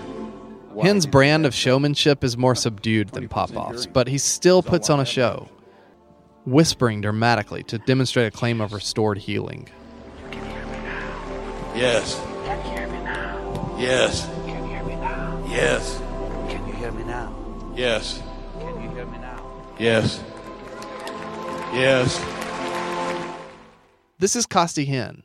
Hinn's 0.75 1.05
brand 1.05 1.45
of 1.45 1.53
showmanship 1.53 2.23
is 2.23 2.37
more 2.37 2.55
subdued 2.55 3.09
than 3.09 3.27
Popoff's, 3.27 3.85
but 3.85 4.07
he 4.07 4.17
still 4.17 4.61
puts 4.61 4.89
on 4.89 4.99
a 4.99 5.05
show, 5.05 5.49
whispering 6.47 7.01
dramatically 7.01 7.61
to 7.61 7.77
demonstrate 7.79 8.25
a 8.25 8.31
claim 8.31 8.61
of 8.61 8.71
restored 8.71 9.17
healing. 9.17 9.67
Yes. 11.75 12.15
Can 12.45 12.65
you 12.65 12.71
hear 12.71 12.87
me 12.87 12.99
now? 13.03 13.75
Yes. 13.77 14.25
Can 14.45 14.63
you 14.63 14.69
hear 14.69 14.83
me 14.83 14.95
now? 14.95 15.45
Yes. 15.49 16.01
Can 16.47 16.65
you 16.65 16.73
hear 16.73 16.91
me 16.93 17.03
now? 17.03 17.73
Yes. 17.75 18.23
Can 18.59 18.81
you 18.81 18.89
hear 18.91 19.05
me 19.05 19.17
now? 19.17 19.43
Yes. 19.77 20.23
Yes. 21.73 22.17
This 24.17 24.37
is 24.37 24.45
Costi 24.45 24.87
Hinn. 24.87 25.23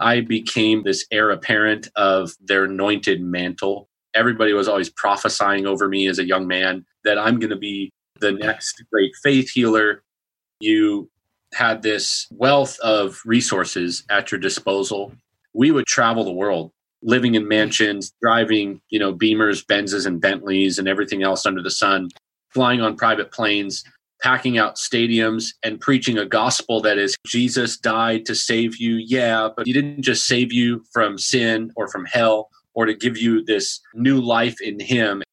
I 0.00 0.22
became 0.22 0.82
this 0.82 1.06
heir 1.12 1.30
apparent 1.30 1.88
of 1.94 2.32
their 2.40 2.64
anointed 2.64 3.22
mantle. 3.22 3.88
Everybody 4.12 4.52
was 4.52 4.66
always 4.66 4.90
prophesying 4.90 5.66
over 5.66 5.88
me 5.88 6.08
as 6.08 6.18
a 6.18 6.26
young 6.26 6.48
man 6.48 6.84
that 7.04 7.16
I'm 7.16 7.38
going 7.38 7.50
to 7.50 7.56
be 7.56 7.92
the 8.18 8.32
next 8.32 8.82
great 8.92 9.12
faith 9.22 9.50
healer. 9.50 10.02
You 10.62 11.10
had 11.54 11.82
this 11.82 12.28
wealth 12.30 12.78
of 12.80 13.20
resources 13.24 14.04
at 14.08 14.30
your 14.30 14.38
disposal. 14.38 15.12
We 15.52 15.72
would 15.72 15.86
travel 15.86 16.22
the 16.22 16.32
world, 16.32 16.70
living 17.02 17.34
in 17.34 17.48
mansions, 17.48 18.12
driving, 18.22 18.80
you 18.88 19.00
know, 19.00 19.12
Beamers, 19.12 19.66
Benzes, 19.66 20.06
and 20.06 20.20
Bentleys, 20.20 20.78
and 20.78 20.86
everything 20.86 21.24
else 21.24 21.46
under 21.46 21.60
the 21.62 21.70
sun, 21.70 22.10
flying 22.50 22.80
on 22.80 22.96
private 22.96 23.32
planes, 23.32 23.82
packing 24.22 24.56
out 24.56 24.76
stadiums 24.76 25.48
and 25.64 25.80
preaching 25.80 26.16
a 26.16 26.24
gospel 26.24 26.80
that 26.82 26.96
is 26.96 27.16
Jesus 27.26 27.76
died 27.76 28.24
to 28.26 28.34
save 28.36 28.76
you. 28.76 28.94
Yeah, 28.94 29.48
but 29.56 29.66
he 29.66 29.72
didn't 29.72 30.02
just 30.02 30.28
save 30.28 30.52
you 30.52 30.84
from 30.92 31.18
sin 31.18 31.72
or 31.74 31.88
from 31.88 32.04
hell 32.04 32.50
or 32.74 32.86
to 32.86 32.94
give 32.94 33.18
you 33.18 33.44
this 33.44 33.80
new 33.94 34.20
life 34.20 34.60
in 34.60 34.78
him. 34.78 35.24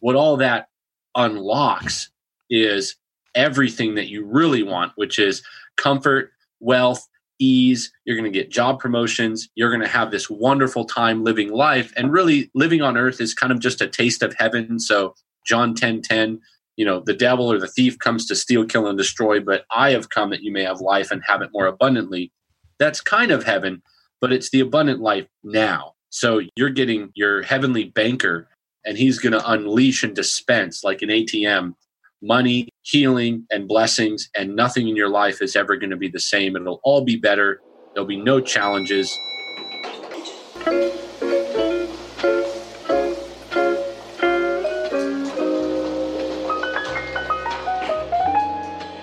What 0.00 0.16
all 0.16 0.36
that 0.38 0.66
unlocks 1.14 2.10
is 2.50 2.96
everything 3.36 3.94
that 3.94 4.08
you 4.08 4.24
really 4.24 4.62
want, 4.64 4.92
which 4.96 5.18
is 5.18 5.42
comfort, 5.76 6.32
wealth, 6.58 7.06
ease. 7.38 7.92
You're 8.04 8.16
going 8.16 8.30
to 8.30 8.36
get 8.36 8.50
job 8.50 8.80
promotions. 8.80 9.48
You're 9.54 9.70
going 9.70 9.82
to 9.82 9.88
have 9.88 10.10
this 10.10 10.28
wonderful 10.28 10.84
time 10.84 11.22
living 11.22 11.52
life. 11.52 11.92
And 11.96 12.10
really, 12.10 12.50
living 12.54 12.82
on 12.82 12.96
earth 12.96 13.20
is 13.20 13.34
kind 13.34 13.52
of 13.52 13.60
just 13.60 13.80
a 13.80 13.86
taste 13.86 14.22
of 14.22 14.34
heaven. 14.38 14.80
So, 14.80 15.14
John 15.46 15.74
10 15.74 16.02
10, 16.02 16.40
you 16.76 16.84
know, 16.84 17.00
the 17.00 17.14
devil 17.14 17.50
or 17.50 17.58
the 17.58 17.68
thief 17.68 17.98
comes 17.98 18.26
to 18.26 18.34
steal, 18.34 18.64
kill, 18.64 18.86
and 18.86 18.98
destroy, 18.98 19.40
but 19.40 19.64
I 19.74 19.90
have 19.90 20.08
come 20.08 20.30
that 20.30 20.42
you 20.42 20.52
may 20.52 20.64
have 20.64 20.80
life 20.80 21.10
and 21.10 21.22
have 21.26 21.42
it 21.42 21.50
more 21.52 21.66
abundantly. 21.66 22.32
That's 22.78 23.00
kind 23.00 23.30
of 23.30 23.44
heaven, 23.44 23.82
but 24.20 24.32
it's 24.32 24.50
the 24.50 24.60
abundant 24.60 25.00
life 25.00 25.26
now. 25.44 25.92
So 26.10 26.42
you're 26.56 26.70
getting 26.70 27.10
your 27.14 27.42
heavenly 27.42 27.84
banker, 27.84 28.48
and 28.84 28.98
he's 28.98 29.18
going 29.18 29.32
to 29.32 29.50
unleash 29.50 30.02
and 30.02 30.14
dispense 30.14 30.84
like 30.84 31.02
an 31.02 31.08
ATM 31.08 31.74
money, 32.22 32.68
healing, 32.82 33.46
and 33.50 33.68
blessings, 33.68 34.28
and 34.36 34.56
nothing 34.56 34.88
in 34.88 34.96
your 34.96 35.08
life 35.08 35.42
is 35.42 35.56
ever 35.56 35.76
going 35.76 35.90
to 35.90 35.96
be 35.96 36.08
the 36.08 36.20
same. 36.20 36.56
It'll 36.56 36.80
all 36.82 37.04
be 37.04 37.16
better. 37.16 37.60
There'll 37.94 38.06
be 38.06 38.16
no 38.16 38.40
challenges. 38.40 39.16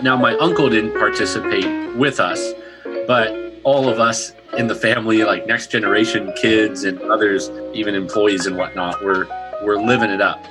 Now, 0.02 0.18
my 0.18 0.36
uncle 0.42 0.70
didn't 0.70 1.00
participate 1.00 1.96
with 1.96 2.20
us, 2.20 2.52
but 3.08 3.34
all 3.64 3.88
of 3.88 4.00
us 4.02 4.34
in 4.58 4.68
the 4.68 4.76
family, 4.76 5.24
like 5.24 5.48
next 5.48 5.72
generation 5.72 6.34
kids 6.36 6.84
and 6.84 7.02
others, 7.04 7.50
even 7.74 7.96
employees 7.96 8.46
and 8.46 8.58
whatnot, 8.58 9.02
we're, 9.02 9.26
we're 9.64 9.78
living 9.78 10.10
it 10.10 10.20
up. 10.20 10.44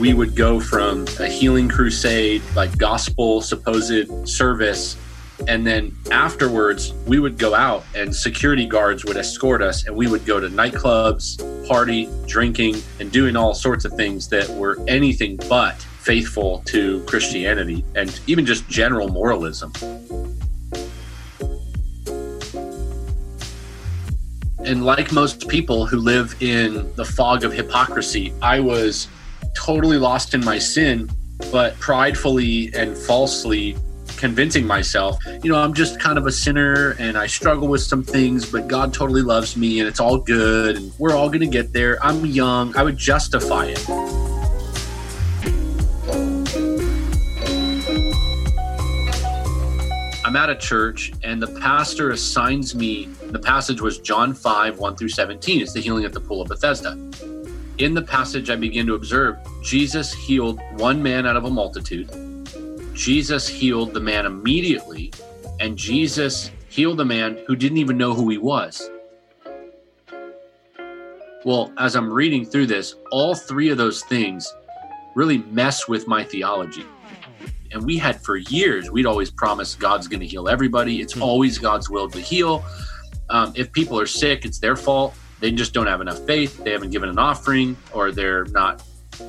We 0.00 0.14
would 0.14 0.34
go 0.34 0.60
from 0.60 1.06
a 1.18 1.26
healing 1.26 1.68
crusade, 1.68 2.40
like 2.56 2.78
gospel 2.78 3.42
supposed 3.42 4.26
service, 4.26 4.96
and 5.46 5.66
then 5.66 5.94
afterwards, 6.10 6.94
we 7.06 7.18
would 7.18 7.36
go 7.36 7.54
out 7.54 7.84
and 7.94 8.16
security 8.16 8.64
guards 8.64 9.04
would 9.04 9.18
escort 9.18 9.60
us, 9.60 9.86
and 9.86 9.94
we 9.94 10.06
would 10.06 10.24
go 10.24 10.40
to 10.40 10.48
nightclubs, 10.48 11.36
party, 11.68 12.08
drinking, 12.26 12.76
and 12.98 13.12
doing 13.12 13.36
all 13.36 13.52
sorts 13.52 13.84
of 13.84 13.92
things 13.92 14.26
that 14.28 14.48
were 14.48 14.78
anything 14.88 15.38
but 15.50 15.76
faithful 16.00 16.62
to 16.64 17.04
Christianity 17.04 17.84
and 17.94 18.20
even 18.26 18.46
just 18.46 18.66
general 18.70 19.08
moralism. 19.08 19.70
And 24.64 24.82
like 24.82 25.12
most 25.12 25.46
people 25.46 25.84
who 25.84 25.98
live 25.98 26.40
in 26.40 26.90
the 26.96 27.04
fog 27.04 27.44
of 27.44 27.52
hypocrisy, 27.52 28.32
I 28.40 28.60
was 28.60 29.06
totally 29.54 29.98
lost 29.98 30.34
in 30.34 30.44
my 30.44 30.58
sin, 30.58 31.10
but 31.50 31.78
pridefully 31.78 32.72
and 32.74 32.96
falsely 32.96 33.76
convincing 34.16 34.66
myself, 34.66 35.18
you 35.42 35.50
know, 35.50 35.58
I'm 35.58 35.72
just 35.72 35.98
kind 35.98 36.18
of 36.18 36.26
a 36.26 36.32
sinner 36.32 36.94
and 36.98 37.16
I 37.16 37.26
struggle 37.26 37.68
with 37.68 37.80
some 37.80 38.02
things, 38.02 38.50
but 38.50 38.68
God 38.68 38.92
totally 38.92 39.22
loves 39.22 39.56
me 39.56 39.80
and 39.80 39.88
it's 39.88 39.98
all 39.98 40.18
good 40.18 40.76
and 40.76 40.92
we're 40.98 41.14
all 41.14 41.28
going 41.28 41.40
to 41.40 41.46
get 41.46 41.72
there. 41.72 41.98
I'm 42.04 42.26
young. 42.26 42.76
I 42.76 42.82
would 42.82 42.98
justify 42.98 43.66
it. 43.66 43.88
I'm 50.22 50.36
at 50.36 50.50
a 50.50 50.54
church 50.54 51.12
and 51.24 51.42
the 51.42 51.58
pastor 51.60 52.10
assigns 52.10 52.74
me, 52.74 53.06
the 53.30 53.38
passage 53.38 53.80
was 53.80 53.98
John 53.98 54.34
5, 54.34 54.78
1 54.78 54.96
through 54.96 55.08
17. 55.08 55.62
It's 55.62 55.72
the 55.72 55.80
healing 55.80 56.04
at 56.04 56.12
the 56.12 56.20
pool 56.20 56.42
of 56.42 56.48
Bethesda. 56.48 56.96
In 57.80 57.94
the 57.94 58.02
passage, 58.02 58.50
I 58.50 58.56
begin 58.56 58.86
to 58.88 58.94
observe 58.94 59.38
Jesus 59.62 60.12
healed 60.12 60.60
one 60.72 61.02
man 61.02 61.26
out 61.26 61.34
of 61.34 61.46
a 61.46 61.50
multitude. 61.50 62.10
Jesus 62.92 63.48
healed 63.48 63.94
the 63.94 64.00
man 64.00 64.26
immediately, 64.26 65.10
and 65.60 65.78
Jesus 65.78 66.50
healed 66.68 66.98
the 66.98 67.06
man 67.06 67.38
who 67.46 67.56
didn't 67.56 67.78
even 67.78 67.96
know 67.96 68.12
who 68.12 68.28
he 68.28 68.36
was. 68.36 68.90
Well, 71.46 71.72
as 71.78 71.96
I'm 71.96 72.12
reading 72.12 72.44
through 72.44 72.66
this, 72.66 72.96
all 73.12 73.34
three 73.34 73.70
of 73.70 73.78
those 73.78 74.02
things 74.02 74.52
really 75.14 75.38
mess 75.38 75.88
with 75.88 76.06
my 76.06 76.22
theology. 76.22 76.84
And 77.72 77.82
we 77.86 77.96
had 77.96 78.22
for 78.22 78.36
years, 78.36 78.90
we'd 78.90 79.06
always 79.06 79.30
promised 79.30 79.78
God's 79.78 80.06
going 80.06 80.20
to 80.20 80.26
heal 80.26 80.50
everybody. 80.50 81.00
It's 81.00 81.18
always 81.18 81.56
God's 81.56 81.88
will 81.88 82.10
to 82.10 82.20
heal. 82.20 82.62
Um, 83.30 83.54
if 83.56 83.72
people 83.72 83.98
are 83.98 84.04
sick, 84.04 84.44
it's 84.44 84.58
their 84.58 84.76
fault. 84.76 85.14
They 85.40 85.50
just 85.50 85.72
don't 85.72 85.86
have 85.86 86.00
enough 86.00 86.24
faith. 86.26 86.62
They 86.62 86.70
haven't 86.70 86.90
given 86.90 87.08
an 87.08 87.18
offering, 87.18 87.76
or 87.92 88.12
they're 88.12 88.44
not 88.46 88.82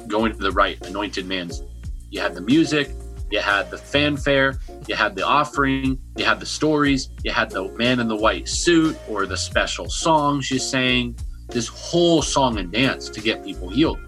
going 0.07 0.33
to 0.33 0.37
the 0.37 0.51
right 0.51 0.83
anointed 0.85 1.25
man's. 1.25 1.63
You 2.09 2.19
had 2.19 2.35
the 2.35 2.41
music, 2.41 2.89
you 3.31 3.39
had 3.39 3.71
the 3.71 3.77
fanfare, 3.77 4.59
you 4.87 4.95
had 4.95 5.15
the 5.15 5.25
offering, 5.25 5.97
you 6.17 6.25
had 6.25 6.39
the 6.39 6.45
stories, 6.45 7.09
you 7.23 7.31
had 7.31 7.49
the 7.49 7.69
man 7.77 8.01
in 8.01 8.09
the 8.09 8.15
white 8.15 8.49
suit, 8.49 8.97
or 9.07 9.25
the 9.25 9.37
special 9.37 9.89
songs 9.89 10.51
you 10.51 10.59
sang. 10.59 11.15
This 11.47 11.67
whole 11.67 12.21
song 12.21 12.57
and 12.57 12.71
dance 12.71 13.09
to 13.09 13.21
get 13.21 13.43
people 13.43 13.69
healed. 13.69 13.99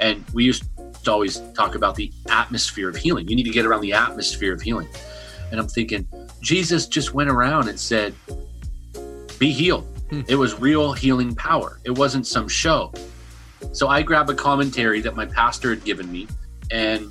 And 0.00 0.24
we 0.32 0.44
used 0.44 0.64
to 1.04 1.12
always 1.12 1.40
talk 1.54 1.76
about 1.76 1.94
the 1.94 2.12
atmosphere 2.28 2.88
of 2.88 2.96
healing. 2.96 3.28
You 3.28 3.36
need 3.36 3.44
to 3.44 3.50
get 3.50 3.64
around 3.64 3.82
the 3.82 3.92
atmosphere 3.92 4.52
of 4.52 4.60
healing. 4.60 4.88
And 5.50 5.60
I'm 5.60 5.68
thinking, 5.68 6.06
Jesus 6.40 6.86
just 6.86 7.14
went 7.14 7.30
around 7.30 7.68
and 7.68 7.78
said, 7.78 8.14
Be 9.38 9.52
healed. 9.52 9.86
Hmm. 10.14 10.20
It 10.28 10.36
was 10.36 10.60
real 10.60 10.92
healing 10.92 11.34
power, 11.34 11.80
it 11.84 11.90
wasn't 11.90 12.26
some 12.26 12.48
show. 12.48 12.92
So 13.72 13.88
I 13.88 14.02
grab 14.02 14.30
a 14.30 14.34
commentary 14.34 15.00
that 15.00 15.16
my 15.16 15.26
pastor 15.26 15.70
had 15.70 15.84
given 15.84 16.10
me, 16.12 16.28
and 16.70 17.10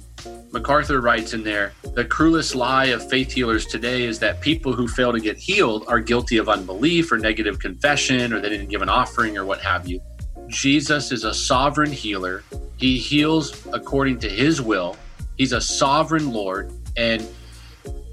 MacArthur 0.51 1.01
writes 1.01 1.33
in 1.33 1.43
there 1.43 1.73
the 1.95 2.05
cruelest 2.05 2.55
lie 2.55 2.85
of 2.85 3.07
faith 3.09 3.31
healers 3.31 3.65
today 3.65 4.03
is 4.03 4.19
that 4.19 4.39
people 4.39 4.71
who 4.71 4.87
fail 4.87 5.11
to 5.11 5.19
get 5.19 5.37
healed 5.37 5.83
are 5.87 5.99
guilty 5.99 6.37
of 6.37 6.47
unbelief 6.47 7.11
or 7.11 7.17
negative 7.17 7.59
confession 7.59 8.31
or 8.31 8.39
they 8.39 8.49
didn't 8.49 8.69
give 8.69 8.81
an 8.81 8.89
offering 8.89 9.37
or 9.37 9.45
what 9.45 9.59
have 9.59 9.87
you. 9.87 9.99
Jesus 10.47 11.11
is 11.11 11.23
a 11.23 11.33
sovereign 11.33 11.91
healer. 11.91 12.43
He 12.77 12.97
heals 12.97 13.67
according 13.73 14.19
to 14.19 14.29
his 14.29 14.61
will. 14.61 14.95
He's 15.37 15.53
a 15.53 15.61
sovereign 15.61 16.31
Lord. 16.31 16.71
And 16.95 17.27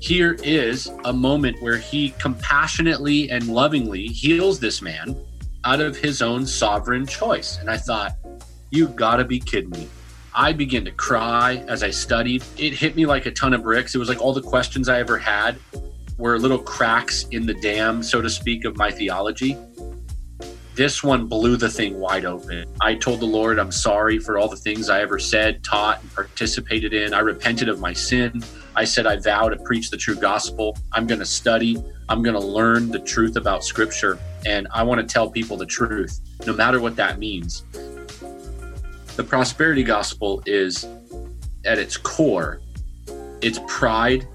here 0.00 0.38
is 0.42 0.90
a 1.04 1.12
moment 1.12 1.60
where 1.60 1.76
he 1.76 2.10
compassionately 2.12 3.30
and 3.30 3.46
lovingly 3.48 4.06
heals 4.06 4.58
this 4.58 4.80
man 4.80 5.14
out 5.64 5.80
of 5.80 5.94
his 5.94 6.22
own 6.22 6.46
sovereign 6.46 7.06
choice. 7.06 7.58
And 7.58 7.70
I 7.70 7.76
thought, 7.76 8.16
you 8.70 8.88
gotta 8.88 9.24
be 9.24 9.38
kidding 9.38 9.70
me. 9.70 9.88
I 10.34 10.54
began 10.54 10.86
to 10.86 10.90
cry 10.92 11.62
as 11.68 11.82
I 11.82 11.90
studied. 11.90 12.42
It 12.56 12.72
hit 12.72 12.96
me 12.96 13.04
like 13.04 13.26
a 13.26 13.30
ton 13.30 13.52
of 13.52 13.62
bricks. 13.62 13.94
It 13.94 13.98
was 13.98 14.08
like 14.08 14.22
all 14.22 14.32
the 14.32 14.40
questions 14.40 14.88
I 14.88 15.00
ever 15.00 15.18
had 15.18 15.58
were 16.16 16.38
little 16.38 16.58
cracks 16.58 17.26
in 17.30 17.44
the 17.44 17.54
dam, 17.54 18.02
so 18.02 18.22
to 18.22 18.30
speak, 18.30 18.64
of 18.64 18.78
my 18.78 18.90
theology. 18.90 19.58
This 20.80 21.04
one 21.04 21.26
blew 21.26 21.58
the 21.58 21.68
thing 21.68 22.00
wide 22.00 22.24
open. 22.24 22.64
I 22.80 22.94
told 22.94 23.20
the 23.20 23.26
Lord 23.26 23.58
I'm 23.58 23.70
sorry 23.70 24.18
for 24.18 24.38
all 24.38 24.48
the 24.48 24.56
things 24.56 24.88
I 24.88 25.02
ever 25.02 25.18
said, 25.18 25.62
taught, 25.62 26.00
and 26.00 26.10
participated 26.14 26.94
in. 26.94 27.12
I 27.12 27.18
repented 27.18 27.68
of 27.68 27.80
my 27.80 27.92
sin. 27.92 28.42
I 28.74 28.84
said 28.84 29.06
I 29.06 29.16
vow 29.18 29.50
to 29.50 29.56
preach 29.56 29.90
the 29.90 29.98
true 29.98 30.14
gospel. 30.14 30.78
I'm 30.92 31.06
going 31.06 31.18
to 31.18 31.26
study. 31.26 31.76
I'm 32.08 32.22
going 32.22 32.34
to 32.34 32.40
learn 32.40 32.88
the 32.88 32.98
truth 32.98 33.36
about 33.36 33.62
scripture. 33.62 34.18
And 34.46 34.68
I 34.72 34.82
want 34.82 35.06
to 35.06 35.06
tell 35.06 35.30
people 35.30 35.58
the 35.58 35.66
truth, 35.66 36.18
no 36.46 36.54
matter 36.54 36.80
what 36.80 36.96
that 36.96 37.18
means. 37.18 37.62
The 39.16 39.24
prosperity 39.28 39.82
gospel 39.82 40.42
is 40.46 40.86
at 41.66 41.78
its 41.78 41.98
core, 41.98 42.62
it's 43.42 43.60
pride, 43.68 44.26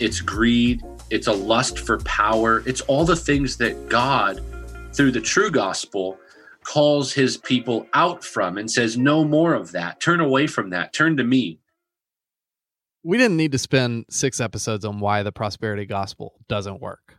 it's 0.00 0.20
greed, 0.20 0.82
it's 1.08 1.28
a 1.28 1.32
lust 1.32 1.78
for 1.78 1.96
power. 2.00 2.62
It's 2.66 2.82
all 2.82 3.06
the 3.06 3.16
things 3.16 3.56
that 3.56 3.88
God, 3.88 4.42
through 4.94 5.12
the 5.12 5.20
true 5.20 5.50
gospel, 5.50 6.18
calls 6.62 7.12
his 7.12 7.36
people 7.36 7.86
out 7.92 8.24
from 8.24 8.56
and 8.56 8.70
says, 8.70 8.96
No 8.96 9.24
more 9.24 9.54
of 9.54 9.72
that. 9.72 10.00
Turn 10.00 10.20
away 10.20 10.46
from 10.46 10.70
that. 10.70 10.92
Turn 10.92 11.16
to 11.16 11.24
me. 11.24 11.60
We 13.02 13.18
didn't 13.18 13.36
need 13.36 13.52
to 13.52 13.58
spend 13.58 14.06
six 14.08 14.40
episodes 14.40 14.84
on 14.84 14.98
why 14.98 15.22
the 15.22 15.32
prosperity 15.32 15.84
gospel 15.84 16.34
doesn't 16.48 16.80
work. 16.80 17.18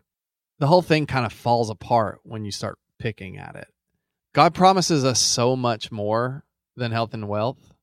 The 0.57 0.67
whole 0.67 0.81
thing 0.81 1.05
kind 1.05 1.25
of 1.25 1.33
falls 1.33 1.69
apart 1.69 2.21
when 2.23 2.43
you 2.43 2.51
start 2.51 2.79
picking 2.97 3.37
at 3.37 3.55
it. 3.55 3.67
God 4.33 4.53
promises 4.53 5.05
us 5.05 5.19
so 5.19 5.55
much 5.55 5.91
more 5.91 6.43
than 6.75 6.91
health 6.91 7.13
and 7.13 7.27
wealth. 7.27 7.73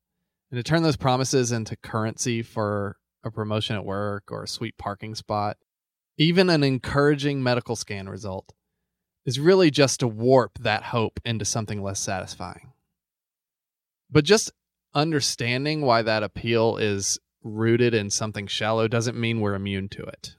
And 0.51 0.59
to 0.59 0.63
turn 0.63 0.83
those 0.83 0.97
promises 0.97 1.53
into 1.53 1.77
currency 1.77 2.43
for 2.43 2.97
a 3.25 3.31
promotion 3.31 3.77
at 3.77 3.85
work 3.85 4.25
or 4.31 4.43
a 4.43 4.49
sweet 4.49 4.77
parking 4.77 5.15
spot, 5.15 5.57
even 6.19 6.51
an 6.51 6.65
encouraging 6.65 7.43
medical 7.43 7.77
scan 7.77 8.09
result, 8.09 8.53
is 9.25 9.39
really 9.39 9.71
just 9.71 10.01
to 10.01 10.09
warp 10.09 10.59
that 10.59 10.85
hope 10.85 11.21
into 11.25 11.45
something 11.45 11.83
less 11.83 12.01
satisfying. 12.01 12.73
But 14.11 14.25
just 14.25 14.53
understanding 14.95 15.83
why 15.83 16.03
that 16.03 16.23
appeal 16.23 16.77
is 16.77 17.19
rooted 17.43 17.95
in 17.95 18.11
something 18.11 18.47
shallow 18.47 18.89
doesn't 18.89 19.19
mean 19.19 19.41
we're 19.41 19.55
immune 19.55 19.89
to 19.91 20.03
it. 20.03 20.37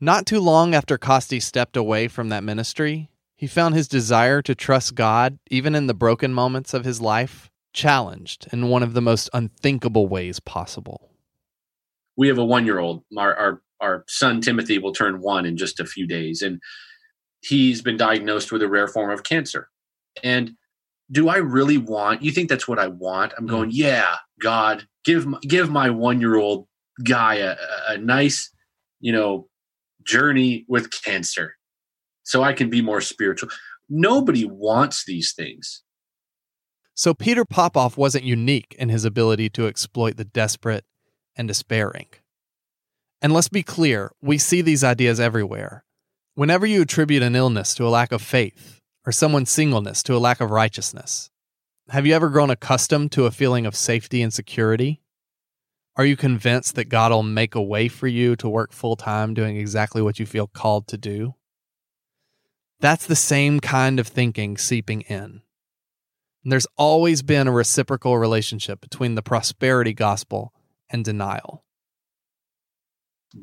Not 0.00 0.26
too 0.26 0.40
long 0.40 0.74
after 0.74 0.98
Costi 0.98 1.38
stepped 1.38 1.76
away 1.76 2.08
from 2.08 2.28
that 2.30 2.42
ministry, 2.42 3.08
he 3.36 3.46
found 3.46 3.74
his 3.74 3.88
desire 3.88 4.42
to 4.42 4.54
trust 4.54 4.94
God, 4.94 5.38
even 5.50 5.74
in 5.74 5.86
the 5.86 5.94
broken 5.94 6.32
moments 6.32 6.74
of 6.74 6.84
his 6.84 7.00
life, 7.00 7.50
challenged 7.72 8.48
in 8.52 8.68
one 8.68 8.82
of 8.82 8.94
the 8.94 9.00
most 9.00 9.30
unthinkable 9.32 10.06
ways 10.06 10.40
possible. 10.40 11.10
We 12.16 12.28
have 12.28 12.38
a 12.38 12.44
one 12.44 12.66
year 12.66 12.78
old. 12.78 13.04
Our, 13.16 13.34
our, 13.34 13.62
our 13.80 14.04
son 14.06 14.40
Timothy 14.40 14.78
will 14.78 14.92
turn 14.92 15.20
one 15.20 15.46
in 15.46 15.56
just 15.56 15.80
a 15.80 15.86
few 15.86 16.06
days, 16.06 16.42
and 16.42 16.60
he's 17.42 17.82
been 17.82 17.96
diagnosed 17.96 18.52
with 18.52 18.62
a 18.62 18.68
rare 18.68 18.88
form 18.88 19.10
of 19.10 19.24
cancer. 19.24 19.68
And 20.22 20.52
do 21.10 21.28
I 21.28 21.36
really 21.36 21.78
want? 21.78 22.22
You 22.22 22.30
think 22.30 22.48
that's 22.48 22.66
what 22.66 22.78
I 22.78 22.88
want? 22.88 23.34
I'm 23.36 23.46
going, 23.46 23.70
mm. 23.70 23.74
yeah, 23.74 24.16
God, 24.40 24.86
give 25.04 25.26
give 25.42 25.70
my 25.70 25.90
one 25.90 26.20
year 26.20 26.36
old 26.36 26.66
guy 27.04 27.36
a, 27.36 27.56
a 27.88 27.98
nice, 27.98 28.50
you 29.00 29.12
know, 29.12 29.48
journey 30.04 30.64
with 30.68 30.90
cancer, 31.02 31.56
so 32.22 32.42
I 32.42 32.52
can 32.52 32.70
be 32.70 32.80
more 32.80 33.00
spiritual. 33.00 33.50
Nobody 33.88 34.44
wants 34.44 35.04
these 35.04 35.32
things. 35.32 35.82
So 36.94 37.14
Peter 37.14 37.44
Popoff 37.44 37.96
wasn't 37.96 38.24
unique 38.24 38.74
in 38.78 38.88
his 38.88 39.04
ability 39.04 39.48
to 39.50 39.66
exploit 39.66 40.16
the 40.16 40.24
desperate 40.24 40.84
and 41.36 41.48
despairing. 41.48 42.06
And 43.20 43.32
let's 43.32 43.48
be 43.48 43.62
clear, 43.62 44.12
we 44.20 44.38
see 44.38 44.62
these 44.62 44.84
ideas 44.84 45.20
everywhere. 45.20 45.84
Whenever 46.34 46.64
you 46.64 46.80
attribute 46.80 47.22
an 47.22 47.36
illness 47.36 47.74
to 47.74 47.86
a 47.86 47.90
lack 47.90 48.10
of 48.10 48.22
faith, 48.22 48.80
or 49.04 49.12
someone's 49.12 49.50
singleness 49.50 50.02
to 50.02 50.16
a 50.16 50.18
lack 50.18 50.40
of 50.40 50.50
righteousness, 50.50 51.28
have 51.90 52.06
you 52.06 52.14
ever 52.14 52.30
grown 52.30 52.48
accustomed 52.48 53.12
to 53.12 53.26
a 53.26 53.30
feeling 53.30 53.66
of 53.66 53.76
safety 53.76 54.22
and 54.22 54.32
security? 54.32 55.02
Are 55.94 56.06
you 56.06 56.16
convinced 56.16 56.74
that 56.76 56.88
God 56.88 57.12
will 57.12 57.22
make 57.22 57.54
a 57.54 57.60
way 57.60 57.86
for 57.86 58.06
you 58.06 58.34
to 58.36 58.48
work 58.48 58.72
full 58.72 58.96
time 58.96 59.34
doing 59.34 59.58
exactly 59.58 60.00
what 60.00 60.18
you 60.18 60.24
feel 60.24 60.46
called 60.46 60.86
to 60.88 60.96
do? 60.96 61.34
That's 62.80 63.04
the 63.04 63.14
same 63.14 63.60
kind 63.60 64.00
of 64.00 64.08
thinking 64.08 64.56
seeping 64.56 65.02
in. 65.02 65.42
And 66.44 66.50
there's 66.50 66.66
always 66.78 67.20
been 67.20 67.46
a 67.46 67.52
reciprocal 67.52 68.16
relationship 68.16 68.80
between 68.80 69.16
the 69.16 69.22
prosperity 69.22 69.92
gospel 69.92 70.54
and 70.88 71.04
denial. 71.04 71.61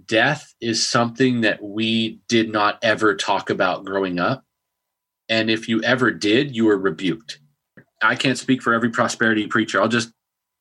Death 0.05 0.53
is 0.61 0.87
something 0.87 1.41
that 1.41 1.63
we 1.63 2.19
did 2.27 2.51
not 2.51 2.79
ever 2.83 3.15
talk 3.15 3.49
about 3.49 3.85
growing 3.85 4.19
up. 4.19 4.43
And 5.27 5.49
if 5.49 5.67
you 5.67 5.81
ever 5.83 6.11
did, 6.11 6.55
you 6.55 6.65
were 6.65 6.77
rebuked. 6.77 7.39
I 8.01 8.15
can't 8.15 8.37
speak 8.37 8.61
for 8.61 8.73
every 8.73 8.89
prosperity 8.89 9.47
preacher. 9.47 9.81
I'll 9.81 9.87
just 9.87 10.11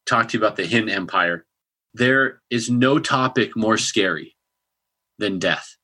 talk 0.06 0.28
to 0.28 0.38
you 0.38 0.44
about 0.44 0.56
the 0.56 0.64
Hinn 0.64 0.90
Empire. 0.90 1.46
There 1.94 2.40
is 2.50 2.70
no 2.70 2.98
topic 2.98 3.56
more 3.56 3.76
scary 3.76 4.36
than 5.18 5.38
death, 5.38 5.76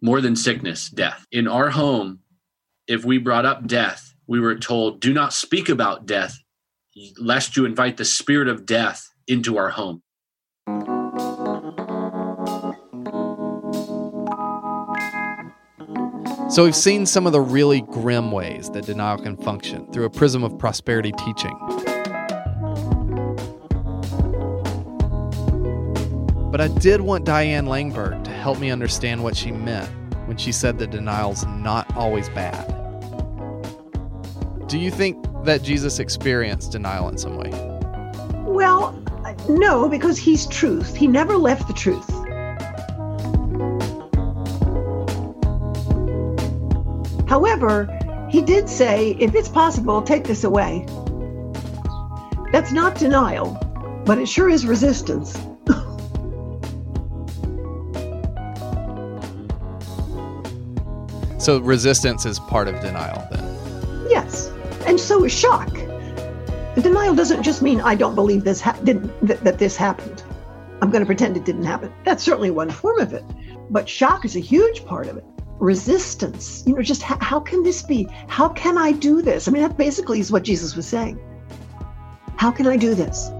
more 0.00 0.20
than 0.20 0.36
sickness, 0.36 0.88
death. 0.88 1.26
In 1.32 1.48
our 1.48 1.70
home, 1.70 2.20
if 2.86 3.04
we 3.04 3.18
brought 3.18 3.46
up 3.46 3.66
death, 3.66 4.14
we 4.26 4.40
were 4.40 4.56
told, 4.56 5.00
do 5.00 5.12
not 5.12 5.32
speak 5.32 5.68
about 5.68 6.06
death, 6.06 6.38
lest 7.18 7.56
you 7.56 7.64
invite 7.64 7.96
the 7.96 8.04
spirit 8.04 8.48
of 8.48 8.66
death 8.66 9.08
into 9.26 9.56
our 9.56 9.70
home. 9.70 10.02
So, 16.48 16.64
we've 16.64 16.74
seen 16.74 17.04
some 17.04 17.26
of 17.26 17.32
the 17.32 17.42
really 17.42 17.82
grim 17.82 18.32
ways 18.32 18.70
that 18.70 18.86
denial 18.86 19.18
can 19.18 19.36
function 19.36 19.86
through 19.92 20.06
a 20.06 20.10
prism 20.10 20.42
of 20.42 20.58
prosperity 20.58 21.12
teaching. 21.12 21.54
But 26.50 26.62
I 26.62 26.68
did 26.78 27.02
want 27.02 27.26
Diane 27.26 27.66
Langberg 27.66 28.24
to 28.24 28.30
help 28.30 28.58
me 28.58 28.70
understand 28.70 29.22
what 29.22 29.36
she 29.36 29.52
meant 29.52 29.90
when 30.26 30.38
she 30.38 30.50
said 30.50 30.78
that 30.78 30.90
denial's 30.90 31.44
not 31.44 31.94
always 31.94 32.30
bad. 32.30 32.66
Do 34.68 34.78
you 34.78 34.90
think 34.90 35.22
that 35.44 35.62
Jesus 35.62 35.98
experienced 35.98 36.72
denial 36.72 37.10
in 37.10 37.18
some 37.18 37.36
way? 37.36 37.50
Well, 38.46 38.92
no, 39.50 39.86
because 39.86 40.16
he's 40.16 40.46
truth. 40.46 40.96
He 40.96 41.06
never 41.06 41.36
left 41.36 41.68
the 41.68 41.74
truth. 41.74 42.08
However, 47.28 47.86
he 48.30 48.42
did 48.42 48.68
say, 48.68 49.16
if 49.20 49.34
it's 49.34 49.48
possible, 49.48 50.02
take 50.02 50.24
this 50.24 50.44
away. 50.44 50.86
That's 52.52 52.72
not 52.72 52.96
denial, 52.96 53.58
but 54.04 54.18
it 54.18 54.28
sure 54.28 54.48
is 54.48 54.66
resistance. 54.66 55.38
So 61.38 61.60
resistance 61.60 62.26
is 62.26 62.38
part 62.38 62.68
of 62.68 62.80
denial 62.80 63.26
then. 63.30 64.06
Yes. 64.10 64.50
And 64.86 65.00
so 65.00 65.24
is 65.24 65.32
shock. 65.32 65.72
Denial 66.74 67.14
doesn't 67.14 67.42
just 67.42 67.62
mean 67.62 67.80
I 67.80 67.94
don't 67.94 68.14
believe 68.14 68.44
this 68.44 68.60
ha- 68.60 68.78
didn't 68.84 69.10
that, 69.26 69.42
that 69.44 69.58
this 69.58 69.76
happened. 69.76 70.22
I'm 70.82 70.90
going 70.90 71.00
to 71.00 71.06
pretend 71.06 71.36
it 71.36 71.44
didn't 71.44 71.64
happen. 71.64 71.92
That's 72.04 72.22
certainly 72.22 72.50
one 72.50 72.70
form 72.70 73.00
of 73.00 73.12
it. 73.12 73.24
But 73.70 73.88
shock 73.88 74.24
is 74.24 74.36
a 74.36 74.40
huge 74.40 74.84
part 74.84 75.08
of 75.08 75.16
it. 75.16 75.24
Resistance, 75.60 76.62
you 76.66 76.74
know, 76.74 76.82
just 76.82 77.02
h- 77.02 77.18
how 77.20 77.40
can 77.40 77.64
this 77.64 77.82
be? 77.82 78.08
How 78.28 78.48
can 78.48 78.78
I 78.78 78.92
do 78.92 79.20
this? 79.22 79.48
I 79.48 79.50
mean, 79.50 79.62
that 79.62 79.76
basically 79.76 80.20
is 80.20 80.30
what 80.30 80.44
Jesus 80.44 80.76
was 80.76 80.86
saying. 80.86 81.18
How 82.36 82.52
can 82.52 82.68
I 82.68 82.76
do 82.76 82.94
this? 82.94 83.30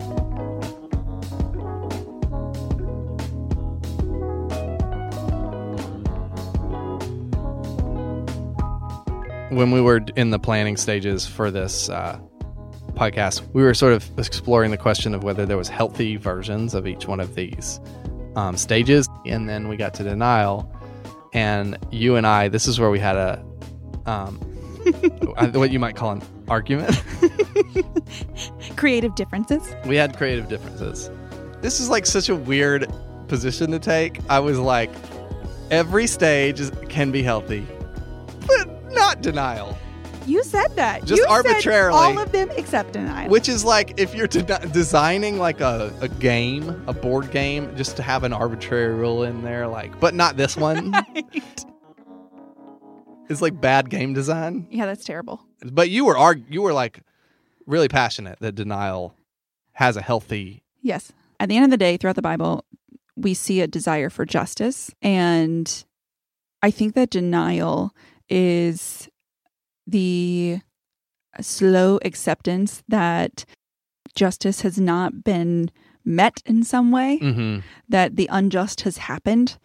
When 9.50 9.70
we 9.70 9.80
were 9.80 10.00
in 10.16 10.30
the 10.30 10.40
planning 10.40 10.76
stages 10.76 11.24
for 11.24 11.52
this 11.52 11.88
uh, 11.88 12.18
podcast, 12.94 13.42
we 13.54 13.62
were 13.62 13.74
sort 13.74 13.92
of 13.92 14.10
exploring 14.18 14.72
the 14.72 14.76
question 14.76 15.14
of 15.14 15.22
whether 15.22 15.46
there 15.46 15.56
was 15.56 15.68
healthy 15.68 16.16
versions 16.16 16.74
of 16.74 16.88
each 16.88 17.06
one 17.06 17.20
of 17.20 17.36
these 17.36 17.78
um, 18.34 18.56
stages, 18.56 19.08
and 19.24 19.48
then 19.48 19.68
we 19.68 19.76
got 19.76 19.94
to 19.94 20.02
denial. 20.02 20.74
And 21.32 21.78
you 21.90 22.16
and 22.16 22.26
I, 22.26 22.48
this 22.48 22.66
is 22.66 22.80
where 22.80 22.90
we 22.90 22.98
had 22.98 23.16
a 23.16 23.44
um, 24.06 24.36
what 25.52 25.70
you 25.70 25.78
might 25.78 25.96
call 25.96 26.12
an 26.12 26.22
argument. 26.48 27.02
Creative 28.76 29.14
differences. 29.14 29.74
we 29.86 29.96
had 29.96 30.16
creative 30.16 30.48
differences. 30.48 31.10
This 31.60 31.80
is 31.80 31.88
like 31.88 32.06
such 32.06 32.28
a 32.28 32.36
weird 32.36 32.90
position 33.26 33.70
to 33.72 33.78
take. 33.78 34.20
I 34.30 34.38
was 34.38 34.58
like, 34.58 34.90
every 35.70 36.06
stage 36.06 36.60
is, 36.60 36.70
can 36.88 37.10
be 37.10 37.22
healthy, 37.22 37.66
but 38.46 38.92
not 38.92 39.20
denial. 39.20 39.76
You 40.28 40.44
said 40.44 40.76
that. 40.76 41.00
Just 41.04 41.18
You 41.20 41.24
said 41.24 41.30
arbitrarily. 41.30 41.98
all 41.98 42.18
of 42.18 42.30
them 42.32 42.50
except 42.56 42.92
denial. 42.92 43.30
Which 43.30 43.48
is 43.48 43.64
like 43.64 43.98
if 43.98 44.14
you're 44.14 44.26
de- 44.26 44.66
designing 44.72 45.38
like 45.38 45.60
a, 45.60 45.92
a 46.00 46.08
game, 46.08 46.68
a 46.86 46.92
board 46.92 47.30
game, 47.30 47.74
just 47.76 47.96
to 47.96 48.02
have 48.02 48.24
an 48.24 48.32
arbitrary 48.32 48.94
rule 48.94 49.22
in 49.24 49.42
there, 49.42 49.66
like, 49.66 49.98
but 50.00 50.14
not 50.14 50.36
this 50.36 50.56
one. 50.68 50.92
It's 53.28 53.42
like 53.42 53.60
bad 53.60 53.90
game 53.90 54.14
design. 54.14 54.66
yeah, 54.70 54.86
that's 54.86 55.04
terrible. 55.04 55.44
But 55.64 55.90
you 55.90 56.04
were 56.06 56.16
arg- 56.16 56.44
you 56.48 56.62
were 56.62 56.72
like 56.72 57.00
really 57.66 57.88
passionate 57.88 58.38
that 58.40 58.54
denial 58.54 59.14
has 59.72 59.96
a 59.96 60.02
healthy. 60.02 60.62
Yes. 60.80 61.12
At 61.40 61.48
the 61.48 61.56
end 61.56 61.64
of 61.64 61.70
the 61.70 61.76
day, 61.76 61.96
throughout 61.96 62.16
the 62.16 62.22
Bible, 62.22 62.64
we 63.16 63.34
see 63.34 63.60
a 63.60 63.66
desire 63.66 64.08
for 64.10 64.24
justice. 64.24 64.90
And 65.02 65.84
I 66.62 66.70
think 66.70 66.94
that 66.94 67.10
denial 67.10 67.94
is 68.30 69.08
the 69.88 70.60
slow 71.40 71.98
acceptance 72.04 72.82
that 72.88 73.44
justice 74.14 74.62
has 74.62 74.78
not 74.78 75.24
been 75.24 75.70
met 76.04 76.42
in 76.46 76.62
some 76.62 76.90
way, 76.90 77.18
Mm-hmm. 77.20 77.60
that 77.88 78.16
the 78.16 78.28
unjust 78.30 78.82
has 78.82 78.98
happened. 78.98 79.58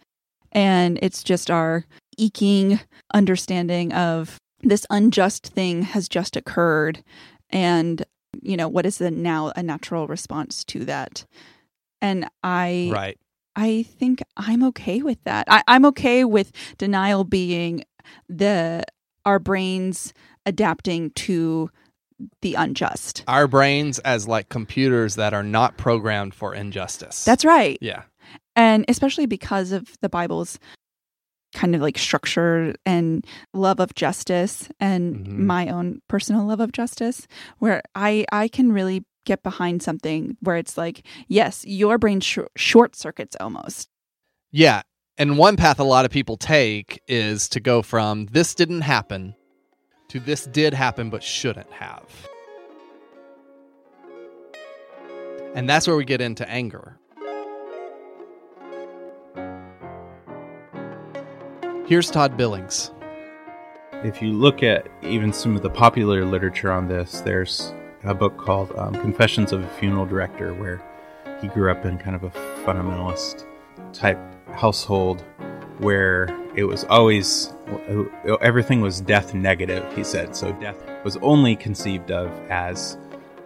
And 0.52 0.98
it's 1.02 1.22
just 1.24 1.50
our 1.50 1.84
eking 2.16 2.80
understanding 3.12 3.92
of 3.92 4.38
this 4.62 4.86
unjust 4.90 5.46
thing 5.48 5.82
has 5.82 6.08
just 6.08 6.36
occurred. 6.36 7.02
And, 7.50 8.04
you 8.42 8.56
know, 8.56 8.68
what 8.68 8.86
is 8.86 8.98
the 8.98 9.10
now 9.10 9.52
a 9.56 9.62
natural 9.62 10.06
response 10.06 10.64
to 10.66 10.84
that? 10.84 11.24
And 12.00 12.28
I 12.42 12.90
Right. 12.92 13.18
I 13.56 13.84
think 13.84 14.22
I'm 14.36 14.62
okay 14.64 15.00
with 15.02 15.22
that. 15.24 15.46
I, 15.48 15.62
I'm 15.68 15.84
okay 15.86 16.24
with 16.24 16.50
denial 16.76 17.24
being 17.24 17.84
the 18.28 18.84
our 19.24 19.38
brains 19.38 20.12
adapting 20.46 21.10
to 21.10 21.70
the 22.42 22.54
unjust. 22.54 23.24
Our 23.26 23.46
brains 23.48 23.98
as 24.00 24.28
like 24.28 24.48
computers 24.48 25.16
that 25.16 25.34
are 25.34 25.42
not 25.42 25.76
programmed 25.76 26.34
for 26.34 26.54
injustice. 26.54 27.24
That's 27.24 27.44
right. 27.44 27.78
yeah. 27.80 28.02
And 28.56 28.84
especially 28.88 29.26
because 29.26 29.72
of 29.72 29.98
the 30.00 30.08
Bible's 30.08 30.58
kind 31.54 31.74
of 31.74 31.80
like 31.80 31.98
structure 31.98 32.74
and 32.86 33.24
love 33.52 33.78
of 33.80 33.94
justice 33.94 34.68
and 34.80 35.26
Mhm. 35.26 35.38
my 35.38 35.68
own 35.68 36.00
personal 36.08 36.44
love 36.44 36.60
of 36.60 36.72
justice 36.72 37.26
where 37.58 37.82
I 37.94 38.26
I 38.32 38.48
can 38.48 38.72
really 38.72 39.04
get 39.24 39.42
behind 39.42 39.82
something 39.82 40.36
where 40.40 40.56
it's 40.56 40.76
like 40.76 41.02
yes, 41.28 41.64
your 41.66 41.96
brain 41.98 42.20
sh- 42.20 42.38
short 42.56 42.96
circuits 42.96 43.36
almost. 43.40 43.88
Yeah. 44.52 44.82
And 45.16 45.38
one 45.38 45.56
path 45.56 45.78
a 45.78 45.84
lot 45.84 46.04
of 46.04 46.10
people 46.10 46.36
take 46.36 47.00
is 47.06 47.48
to 47.50 47.60
go 47.60 47.82
from 47.82 48.26
this 48.26 48.52
didn't 48.52 48.80
happen 48.80 49.36
to 50.08 50.18
this 50.18 50.44
did 50.46 50.74
happen 50.74 51.08
but 51.08 51.22
shouldn't 51.22 51.70
have. 51.72 52.02
And 55.54 55.70
that's 55.70 55.86
where 55.86 55.96
we 55.96 56.04
get 56.04 56.20
into 56.20 56.48
anger. 56.50 56.98
Here's 61.86 62.10
Todd 62.10 62.36
Billings. 62.36 62.90
If 64.02 64.20
you 64.20 64.32
look 64.32 64.64
at 64.64 64.88
even 65.02 65.32
some 65.32 65.54
of 65.54 65.62
the 65.62 65.70
popular 65.70 66.24
literature 66.24 66.72
on 66.72 66.88
this, 66.88 67.20
there's 67.20 67.72
a 68.02 68.14
book 68.14 68.36
called 68.36 68.72
um, 68.76 68.94
Confessions 68.94 69.52
of 69.52 69.62
a 69.62 69.68
Funeral 69.78 70.06
Director, 70.06 70.54
where 70.54 70.82
he 71.40 71.46
grew 71.46 71.70
up 71.70 71.84
in 71.84 71.98
kind 71.98 72.16
of 72.16 72.24
a 72.24 72.30
fundamentalist 72.64 73.46
type 73.92 74.18
household 74.54 75.24
where 75.78 76.28
it 76.54 76.64
was 76.64 76.84
always 76.84 77.52
everything 78.40 78.80
was 78.80 79.00
death 79.00 79.34
negative, 79.34 79.84
he 79.94 80.04
said. 80.04 80.36
So 80.36 80.52
death 80.52 80.78
was 81.04 81.16
only 81.18 81.56
conceived 81.56 82.10
of 82.10 82.30
as 82.50 82.96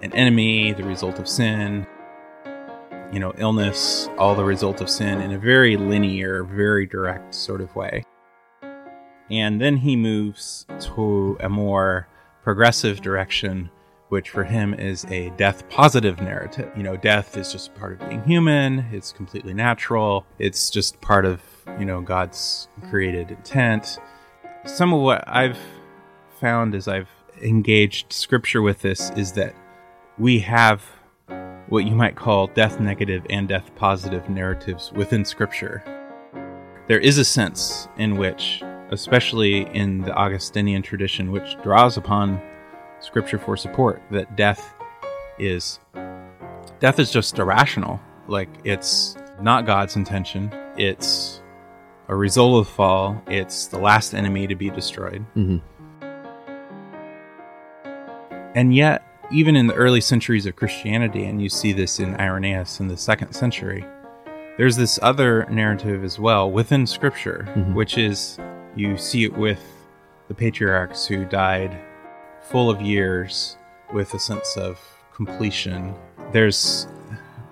an 0.03 0.13
enemy, 0.13 0.73
the 0.73 0.85
result 0.85 1.19
of 1.19 1.27
sin, 1.27 1.87
you 3.13 3.19
know, 3.19 3.33
illness, 3.39 4.09
all 4.19 4.35
the 4.35 4.45
result 4.45 4.81
of 4.81 4.91
sin 4.91 5.21
in 5.21 5.33
a 5.33 5.39
very 5.39 5.77
linear, 5.77 6.45
very 6.45 6.87
direct 6.87 7.35
sort 7.35 7.61
of 7.61 7.75
way. 7.75 8.05
And 9.31 9.61
then 9.61 9.79
he 9.79 9.97
moves 9.97 10.67
to 10.81 11.37
a 11.41 11.49
more 11.49 12.09
progressive 12.43 13.01
direction, 13.01 13.71
which 14.09 14.31
for 14.31 14.45
him 14.45 14.75
is 14.75 15.05
a 15.07 15.31
death 15.31 15.69
positive 15.69 16.21
narrative. 16.21 16.71
You 16.77 16.83
know, 16.83 16.97
death 16.97 17.37
is 17.37 17.53
just 17.53 17.75
part 17.75 17.93
of 17.93 18.09
being 18.09 18.23
human, 18.25 18.87
it's 18.93 19.13
completely 19.13 19.55
natural, 19.55 20.27
it's 20.39 20.71
just 20.71 21.01
part 21.01 21.25
of, 21.25 21.43
you 21.79 21.85
know, 21.85 22.01
God's 22.01 22.69
created 22.89 23.31
intent. 23.31 23.99
Some 24.65 24.93
of 24.93 25.01
what 25.01 25.25
I've 25.27 25.59
found 26.41 26.75
as 26.75 26.89
I've 26.89 27.11
engaged 27.43 28.13
scripture 28.13 28.63
with 28.63 28.83
this 28.83 29.11
is 29.11 29.33
that 29.33 29.55
we 30.19 30.39
have 30.41 30.85
what 31.69 31.85
you 31.85 31.95
might 31.95 32.17
call 32.17 32.47
death 32.49 32.81
negative 32.81 33.27
and 33.29 33.49
death 33.49 33.71
positive 33.77 34.29
narratives 34.29 34.91
within 34.93 35.25
scripture. 35.25 35.83
There 36.89 36.99
is 36.99 37.19
a 37.19 37.25
sense 37.25 37.89
in 37.99 38.17
which 38.17 38.63
especially 38.91 39.67
in 39.75 40.03
the 40.03 40.15
Augustinian 40.15 40.83
tradition, 40.83 41.31
which 41.31 41.57
draws 41.63 41.97
upon 41.97 42.41
scripture 43.01 43.39
for 43.39 43.57
support, 43.57 44.03
that 44.11 44.37
death 44.37 44.75
is 45.39 45.79
death 46.81 46.99
is 46.99 47.11
just 47.11 47.39
irrational. 47.39 48.01
Like 48.27 48.49
it's 48.65 49.17
not 49.41 49.67
God's 49.67 49.97
intention. 49.97 50.53
It's 50.77 51.43
a 52.09 52.15
result 52.17 52.61
of 52.61 52.67
the 52.67 52.73
fall. 52.73 53.23
It's 53.27 53.67
the 53.67 53.79
last 53.79 54.15
enemy 54.15 54.47
to 54.47 54.55
be 54.55 54.71
destroyed. 54.71 55.25
Mm-hmm. 55.37 55.59
And 58.55 58.75
yet, 58.75 59.03
even 59.31 59.57
in 59.57 59.67
the 59.67 59.75
early 59.75 60.01
centuries 60.01 60.47
of 60.47 60.57
Christianity, 60.57 61.25
and 61.25 61.41
you 61.41 61.49
see 61.49 61.73
this 61.73 62.01
in 62.01 62.17
Irenaeus 62.19 62.81
in 62.81 62.89
the 62.89 62.97
second 62.97 63.33
century, 63.33 63.85
there's 64.57 64.77
this 64.77 64.99
other 65.03 65.47
narrative 65.51 66.03
as 66.03 66.19
well 66.19 66.51
within 66.51 66.87
Scripture, 66.87 67.47
Mhm. 67.55 67.75
which 67.75 67.97
is 67.99 68.39
you 68.75 68.97
see 68.97 69.25
it 69.25 69.37
with 69.37 69.63
the 70.29 70.35
patriarchs 70.35 71.07
who 71.07 71.25
died 71.25 71.77
full 72.51 72.71
of 72.71 72.81
years 72.81 73.59
with 73.93 74.15
a 74.15 74.19
sense 74.19 74.57
of 74.57 74.81
completion. 75.13 75.95
There's, 76.33 76.87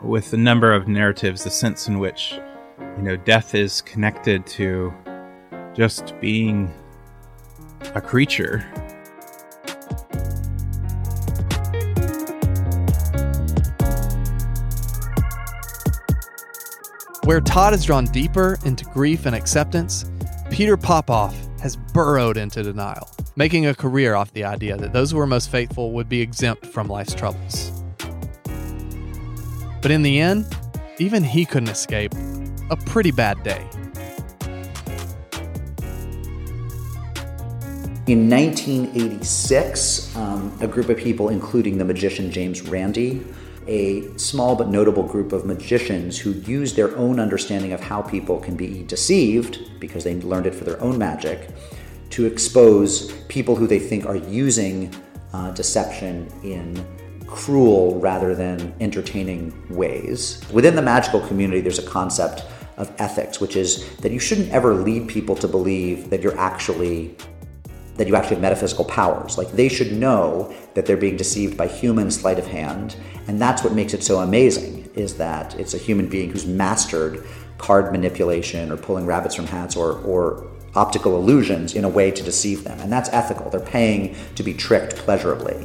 with 0.02 0.32
a 0.32 0.36
number 0.38 0.72
of 0.72 0.88
narratives, 0.88 1.44
the 1.44 1.50
sense 1.50 1.88
in 1.88 1.98
which, 1.98 2.38
you 2.78 3.02
know, 3.02 3.16
death 3.16 3.54
is 3.54 3.82
connected 3.82 4.46
to 4.46 4.92
just 5.74 6.18
being 6.20 6.72
a 7.94 8.00
creature. 8.00 8.60
Where 17.24 17.40
Todd 17.40 17.72
has 17.72 17.84
drawn 17.84 18.04
deeper 18.06 18.56
into 18.64 18.84
grief 18.86 19.26
and 19.26 19.34
acceptance, 19.34 20.10
Peter 20.50 20.76
Popoff 20.76 21.34
has 21.60 21.76
burrowed 21.76 22.36
into 22.36 22.62
denial, 22.62 23.10
making 23.36 23.66
a 23.66 23.74
career 23.74 24.14
off 24.14 24.32
the 24.32 24.44
idea 24.44 24.76
that 24.78 24.94
those 24.94 25.10
who 25.10 25.18
were 25.18 25.26
most 25.26 25.50
faithful 25.50 25.92
would 25.92 26.08
be 26.08 26.20
exempt 26.22 26.66
from 26.66 26.88
life's 26.88 27.14
troubles. 27.14 27.70
But 29.82 29.90
in 29.90 30.02
the 30.02 30.18
end, 30.18 30.46
even 30.98 31.22
he 31.22 31.44
couldn't 31.44 31.68
escape 31.68 32.12
a 32.70 32.76
pretty 32.76 33.12
bad 33.12 33.42
day. 33.42 33.64
In 38.06 38.30
1986, 38.30 40.16
um, 40.16 40.56
a 40.60 40.66
group 40.66 40.88
of 40.88 40.96
people, 40.96 41.28
including 41.28 41.76
the 41.76 41.84
magician 41.84 42.30
James 42.30 42.62
Randi, 42.62 43.22
a 43.66 44.16
small 44.16 44.54
but 44.54 44.68
notable 44.68 45.02
group 45.02 45.32
of 45.32 45.44
magicians 45.44 46.16
who 46.16 46.30
use 46.30 46.74
their 46.74 46.96
own 46.96 47.18
understanding 47.18 47.72
of 47.72 47.80
how 47.80 48.00
people 48.00 48.38
can 48.38 48.56
be 48.56 48.84
deceived, 48.84 49.58
because 49.80 50.04
they 50.04 50.14
learned 50.14 50.46
it 50.46 50.54
for 50.54 50.62
their 50.64 50.80
own 50.80 50.96
magic, 50.96 51.48
to 52.10 52.26
expose 52.26 53.12
people 53.28 53.56
who 53.56 53.66
they 53.66 53.78
think 53.78 54.06
are 54.06 54.16
using 54.16 54.94
uh, 55.32 55.50
deception 55.52 56.30
in 56.42 56.84
cruel 57.26 57.98
rather 58.00 58.34
than 58.34 58.74
entertaining 58.80 59.52
ways. 59.68 60.42
Within 60.52 60.76
the 60.76 60.82
magical 60.82 61.20
community, 61.20 61.60
there's 61.60 61.78
a 61.78 61.86
concept 61.86 62.44
of 62.76 62.92
ethics, 62.98 63.40
which 63.40 63.56
is 63.56 63.96
that 63.96 64.12
you 64.12 64.18
shouldn't 64.18 64.50
ever 64.50 64.74
lead 64.74 65.08
people 65.08 65.34
to 65.36 65.48
believe 65.48 66.10
that 66.10 66.22
you're 66.22 66.38
actually 66.38 67.16
that 67.96 68.06
you 68.06 68.14
actually 68.14 68.36
have 68.36 68.42
metaphysical 68.42 68.84
powers. 68.84 69.38
Like 69.38 69.50
they 69.52 69.70
should 69.70 69.90
know 69.92 70.54
that 70.74 70.84
they're 70.84 70.98
being 70.98 71.16
deceived 71.16 71.56
by 71.56 71.66
human 71.66 72.10
sleight 72.10 72.38
of 72.38 72.46
hand, 72.46 72.96
and 73.26 73.40
that's 73.40 73.64
what 73.64 73.72
makes 73.72 73.94
it 73.94 74.02
so 74.02 74.18
amazing 74.18 74.88
is 74.94 75.16
that 75.16 75.58
it's 75.58 75.74
a 75.74 75.78
human 75.78 76.06
being 76.08 76.30
who's 76.30 76.46
mastered 76.46 77.24
card 77.58 77.92
manipulation 77.92 78.70
or 78.70 78.76
pulling 78.76 79.06
rabbits 79.06 79.34
from 79.34 79.46
hats 79.46 79.76
or 79.76 79.98
or 80.00 80.46
optical 80.76 81.16
illusions 81.16 81.74
in 81.74 81.84
a 81.84 81.88
way 81.88 82.10
to 82.10 82.22
deceive 82.22 82.64
them. 82.64 82.78
And 82.80 82.92
that's 82.92 83.08
ethical. 83.10 83.50
They're 83.50 83.60
paying 83.60 84.14
to 84.34 84.42
be 84.42 84.54
tricked 84.54 84.96
pleasurably. 84.96 85.56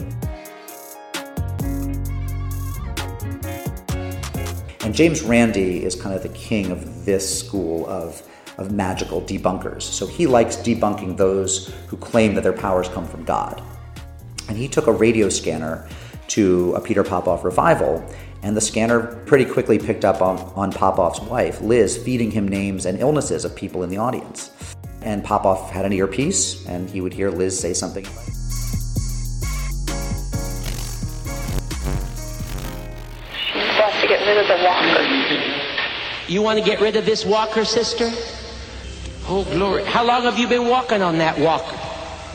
And 4.84 4.96
James 4.96 5.22
Randi 5.22 5.86
is 5.86 5.96
kind 5.96 6.16
of 6.16 6.24
the 6.24 6.30
king 6.30 6.72
of 6.72 7.06
this 7.06 7.40
school 7.40 7.88
of, 7.88 8.22
of 8.58 8.72
magical 8.72 9.22
debunkers. 9.22 9.84
So 9.84 10.06
he 10.08 10.28
likes 10.28 10.58
debunking 10.58 11.18
those 11.18 11.74
who 11.88 11.98
claim 11.98 12.36
that 12.36 12.42
their 12.42 12.52
powers 12.52 12.90
come 12.90 13.08
from 13.08 13.24
God. 13.24 13.62
And 14.50 14.58
he 14.58 14.68
took 14.68 14.88
a 14.88 14.92
radio 14.92 15.30
scanner 15.30 15.88
to 16.30 16.74
a 16.74 16.82
Peter 16.82 17.04
Popoff 17.04 17.44
revival, 17.44 18.04
and 18.44 18.58
the 18.58 18.62
scanner 18.62 19.02
pretty 19.26 19.46
quickly 19.46 19.78
picked 19.78 20.04
up 20.04 20.22
on, 20.22 20.40
on 20.56 20.72
Popoff's 20.72 21.22
wife, 21.22 21.62
Liz, 21.62 21.98
feeding 21.98 22.32
him 22.32 22.48
names 22.48 22.86
and 22.86 23.00
illnesses 23.00 23.46
of 23.46 23.56
people 23.56 23.84
in 23.84 23.90
the 23.90 23.98
audience. 23.98 24.52
And 25.02 25.24
Popoff 25.24 25.72
had 25.72 25.86
an 25.86 25.94
earpiece, 25.94 26.66
and 26.68 26.90
he 26.90 27.02
would 27.02 27.14
hear 27.14 27.32
Liz 27.32 27.60
say 27.60 27.74
something. 27.74 28.06
wants 33.82 34.02
to 34.02 34.08
get 34.08 34.26
rid 34.28 34.38
of 34.38 34.48
the 34.48 34.64
walker. 34.64 35.02
You 36.28 36.42
want 36.42 36.60
to 36.60 36.66
get 36.66 36.80
rid 36.80 36.96
of 36.96 37.06
this 37.06 37.26
walker, 37.26 37.66
sister? 37.66 38.10
Oh, 39.28 39.44
glory. 39.52 39.84
How 39.86 40.06
long 40.06 40.24
have 40.24 40.38
you 40.38 40.48
been 40.48 40.68
walking 40.68 41.02
on 41.02 41.18
that 41.18 41.38
walker? 41.40 41.76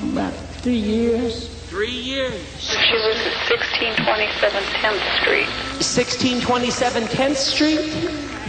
About 0.02 0.32
three 0.62 0.74
years. 0.74 1.48
Three 1.68 1.90
years. 1.90 2.34
She 2.60 2.76
lives 2.76 3.20
at 3.26 3.36
1627 3.50 4.62
10th 4.62 5.20
Street. 5.20 5.46
1627 5.80 7.02
10th 7.04 7.36
Street? 7.36 7.78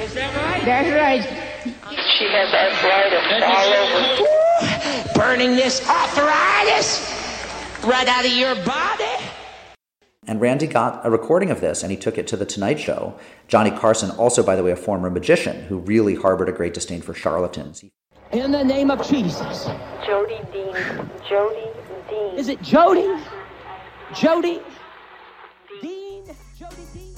Is 0.02 0.14
that 0.14 0.36
right? 0.36 0.66
That's 0.66 0.92
right. 0.92 1.47
She 2.18 2.28
has 2.30 2.52
arthritis 2.52 3.44
all 3.44 3.74
over. 3.74 5.14
Burning 5.14 5.56
this 5.56 5.88
arthritis 5.88 7.00
right 7.84 8.08
out 8.08 8.26
of 8.26 8.32
your 8.32 8.56
body. 8.66 9.24
And 10.26 10.42
Randi 10.42 10.66
got 10.66 11.06
a 11.06 11.12
recording 11.12 11.52
of 11.52 11.62
this 11.62 11.84
and 11.84 11.92
he 11.92 11.98
took 11.98 12.18
it 12.18 12.26
to 12.28 12.36
The 12.36 12.46
Tonight 12.46 12.80
Show. 12.80 13.20
Johnny 13.48 13.70
Carson, 13.70 14.10
also, 14.12 14.42
by 14.42 14.56
the 14.56 14.64
way, 14.64 14.72
a 14.72 14.76
former 14.76 15.12
magician 15.12 15.62
who 15.66 15.78
really 15.78 16.16
harbored 16.16 16.50
a 16.50 16.52
great 16.52 16.74
disdain 16.74 17.04
for 17.04 17.14
charlatans. 17.14 17.86
In 18.32 18.52
the 18.52 18.64
name 18.64 18.90
of 18.90 19.08
Jesus. 19.08 19.66
Jody 20.04 20.40
Dean. 20.52 20.74
Jody 21.30 21.68
Dean. 22.10 22.36
Is 22.36 22.50
it 22.50 22.60
Jody? 22.64 23.08
Jody? 24.16 24.60
Dean? 25.82 26.26
Jody 26.58 26.84
Dean? 26.96 27.16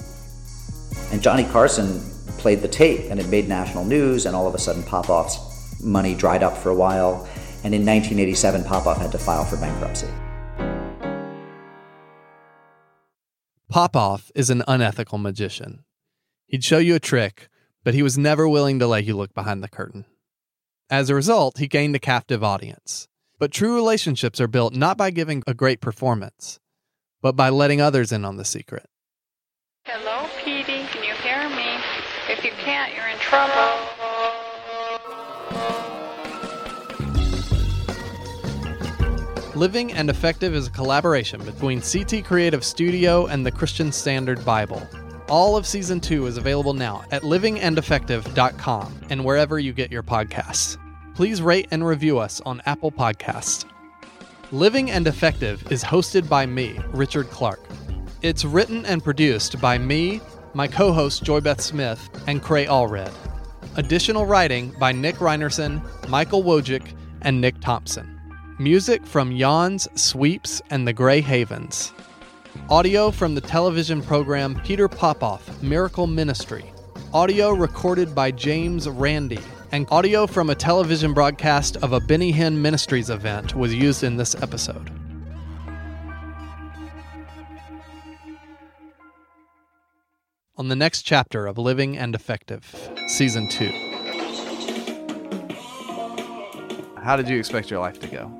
And 1.10 1.22
Johnny 1.22 1.44
Carson 1.44 2.02
played 2.40 2.60
the 2.60 2.68
tape 2.68 3.10
and 3.10 3.20
it 3.20 3.28
made 3.28 3.48
national 3.48 3.84
news, 3.84 4.26
and 4.26 4.34
all 4.34 4.48
of 4.48 4.54
a 4.54 4.58
sudden, 4.58 4.82
Popoff's 4.82 5.80
money 5.82 6.14
dried 6.14 6.42
up 6.42 6.56
for 6.56 6.70
a 6.70 6.74
while. 6.74 7.28
And 7.62 7.74
in 7.74 7.84
1987, 7.84 8.64
Popoff 8.64 8.98
had 8.98 9.12
to 9.12 9.18
file 9.18 9.44
for 9.44 9.56
bankruptcy. 9.56 10.08
Popoff 13.68 14.32
is 14.34 14.50
an 14.50 14.64
unethical 14.66 15.18
magician. 15.18 15.84
He'd 16.46 16.64
show 16.64 16.78
you 16.78 16.96
a 16.96 17.00
trick, 17.00 17.48
but 17.84 17.94
he 17.94 18.02
was 18.02 18.18
never 18.18 18.48
willing 18.48 18.80
to 18.80 18.86
let 18.86 19.04
you 19.04 19.16
look 19.16 19.32
behind 19.34 19.62
the 19.62 19.68
curtain. 19.68 20.06
As 20.90 21.08
a 21.08 21.14
result, 21.14 21.58
he 21.58 21.68
gained 21.68 21.94
a 21.94 22.00
captive 22.00 22.42
audience. 22.42 23.06
But 23.38 23.52
true 23.52 23.74
relationships 23.74 24.40
are 24.40 24.48
built 24.48 24.74
not 24.74 24.98
by 24.98 25.10
giving 25.10 25.42
a 25.46 25.54
great 25.54 25.80
performance, 25.80 26.58
but 27.22 27.36
by 27.36 27.48
letting 27.48 27.80
others 27.80 28.10
in 28.10 28.24
on 28.24 28.36
the 28.36 28.44
secret. 28.44 28.86
Hello, 29.84 30.28
Petey. 30.44 30.84
Can 30.88 31.04
you 31.04 31.14
hear 31.14 31.48
me? 31.48 31.78
If 32.40 32.46
you 32.46 32.52
can't, 32.52 32.94
you're 32.94 33.06
in 33.06 33.18
trouble. 33.18 33.54
Living 39.54 39.92
and 39.92 40.08
Effective 40.08 40.54
is 40.54 40.68
a 40.68 40.70
collaboration 40.70 41.44
between 41.44 41.82
CT 41.82 42.24
Creative 42.24 42.64
Studio 42.64 43.26
and 43.26 43.44
the 43.44 43.50
Christian 43.50 43.92
Standard 43.92 44.42
Bible. 44.42 44.88
All 45.28 45.54
of 45.54 45.66
season 45.66 46.00
two 46.00 46.24
is 46.24 46.38
available 46.38 46.72
now 46.72 47.04
at 47.10 47.20
livingandeffective.com 47.20 49.00
and 49.10 49.22
wherever 49.22 49.58
you 49.58 49.74
get 49.74 49.92
your 49.92 50.02
podcasts. 50.02 50.78
Please 51.14 51.42
rate 51.42 51.68
and 51.70 51.86
review 51.86 52.18
us 52.18 52.40
on 52.46 52.62
Apple 52.64 52.90
Podcasts. 52.90 53.66
Living 54.50 54.90
and 54.90 55.06
Effective 55.06 55.70
is 55.70 55.84
hosted 55.84 56.26
by 56.26 56.46
me, 56.46 56.80
Richard 56.92 57.28
Clark. 57.28 57.60
It's 58.22 58.46
written 58.46 58.86
and 58.86 59.04
produced 59.04 59.60
by 59.60 59.76
me, 59.76 60.22
my 60.54 60.66
co 60.66 60.92
hosts 60.92 61.20
Joy 61.20 61.40
Beth 61.40 61.60
Smith, 61.60 62.08
and 62.26 62.42
Cray 62.42 62.66
Allred. 62.66 63.12
Additional 63.76 64.26
writing 64.26 64.74
by 64.78 64.92
Nick 64.92 65.16
Reinerson, 65.16 65.80
Michael 66.08 66.42
Wojcik, 66.42 66.94
and 67.22 67.40
Nick 67.40 67.60
Thompson. 67.60 68.20
Music 68.58 69.06
from 69.06 69.32
Yawns, 69.32 69.88
Sweeps, 69.94 70.60
and 70.70 70.86
the 70.86 70.92
Grey 70.92 71.20
Havens. 71.20 71.92
Audio 72.68 73.10
from 73.10 73.34
the 73.34 73.40
television 73.40 74.02
program 74.02 74.60
Peter 74.64 74.88
Popoff, 74.88 75.62
Miracle 75.62 76.06
Ministry. 76.06 76.72
Audio 77.14 77.50
recorded 77.50 78.14
by 78.14 78.30
James 78.30 78.88
Randi. 78.88 79.40
And 79.72 79.86
audio 79.90 80.26
from 80.26 80.50
a 80.50 80.54
television 80.54 81.14
broadcast 81.14 81.76
of 81.76 81.92
a 81.92 82.00
Benny 82.00 82.32
Hinn 82.32 82.56
Ministries 82.56 83.08
event 83.08 83.54
was 83.54 83.72
used 83.72 84.02
in 84.02 84.16
this 84.16 84.34
episode. 84.42 84.99
On 90.60 90.68
the 90.68 90.76
next 90.76 91.02
chapter 91.04 91.46
of 91.46 91.56
Living 91.56 91.96
and 91.96 92.14
Effective, 92.14 92.90
Season 93.06 93.48
2. 93.48 93.70
How 97.02 97.16
did 97.16 97.30
you 97.30 97.38
expect 97.38 97.70
your 97.70 97.80
life 97.80 97.98
to 98.00 98.06
go? 98.06 98.30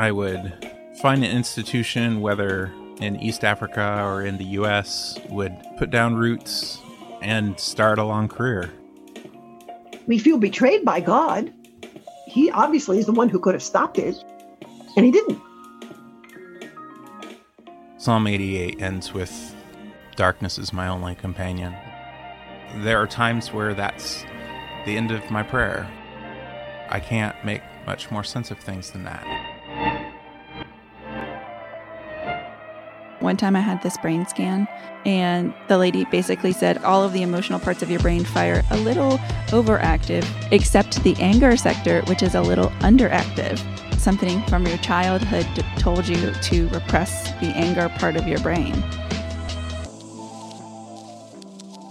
I 0.00 0.10
would 0.10 0.52
find 1.00 1.22
an 1.22 1.30
institution, 1.30 2.20
whether 2.20 2.72
in 3.00 3.14
East 3.20 3.44
Africa 3.44 4.02
or 4.04 4.26
in 4.26 4.36
the 4.36 4.46
US, 4.58 5.16
would 5.28 5.56
put 5.78 5.90
down 5.90 6.16
roots 6.16 6.80
and 7.22 7.56
start 7.60 8.00
a 8.00 8.04
long 8.04 8.26
career. 8.26 8.72
We 10.08 10.18
feel 10.18 10.38
betrayed 10.38 10.84
by 10.84 10.98
God. 10.98 11.54
He 12.26 12.50
obviously 12.50 12.98
is 12.98 13.06
the 13.06 13.12
one 13.12 13.28
who 13.28 13.38
could 13.38 13.54
have 13.54 13.62
stopped 13.62 14.00
it, 14.00 14.16
and 14.96 15.06
he 15.06 15.12
didn't. 15.12 15.40
Psalm 17.96 18.26
88 18.26 18.82
ends 18.82 19.14
with 19.14 19.45
Darkness 20.16 20.56
is 20.56 20.72
my 20.72 20.88
only 20.88 21.14
companion. 21.14 21.74
There 22.76 22.98
are 22.98 23.06
times 23.06 23.52
where 23.52 23.74
that's 23.74 24.24
the 24.86 24.96
end 24.96 25.10
of 25.10 25.30
my 25.30 25.42
prayer. 25.42 25.86
I 26.88 27.00
can't 27.00 27.36
make 27.44 27.60
much 27.86 28.10
more 28.10 28.24
sense 28.24 28.50
of 28.50 28.58
things 28.58 28.92
than 28.92 29.04
that. 29.04 29.24
One 33.20 33.36
time 33.36 33.56
I 33.56 33.60
had 33.60 33.82
this 33.82 33.98
brain 33.98 34.26
scan, 34.26 34.66
and 35.04 35.52
the 35.68 35.76
lady 35.76 36.06
basically 36.06 36.52
said 36.52 36.82
all 36.82 37.02
of 37.02 37.12
the 37.12 37.22
emotional 37.22 37.58
parts 37.58 37.82
of 37.82 37.90
your 37.90 38.00
brain 38.00 38.24
fire 38.24 38.62
a 38.70 38.76
little 38.78 39.18
overactive, 39.48 40.26
except 40.50 41.02
the 41.02 41.14
anger 41.18 41.58
sector, 41.58 42.00
which 42.02 42.22
is 42.22 42.34
a 42.34 42.40
little 42.40 42.70
underactive. 42.80 43.58
Something 43.98 44.42
from 44.44 44.66
your 44.66 44.78
childhood 44.78 45.46
told 45.78 46.08
you 46.08 46.32
to 46.32 46.68
repress 46.68 47.32
the 47.40 47.52
anger 47.54 47.90
part 47.98 48.16
of 48.16 48.26
your 48.26 48.38
brain. 48.40 48.82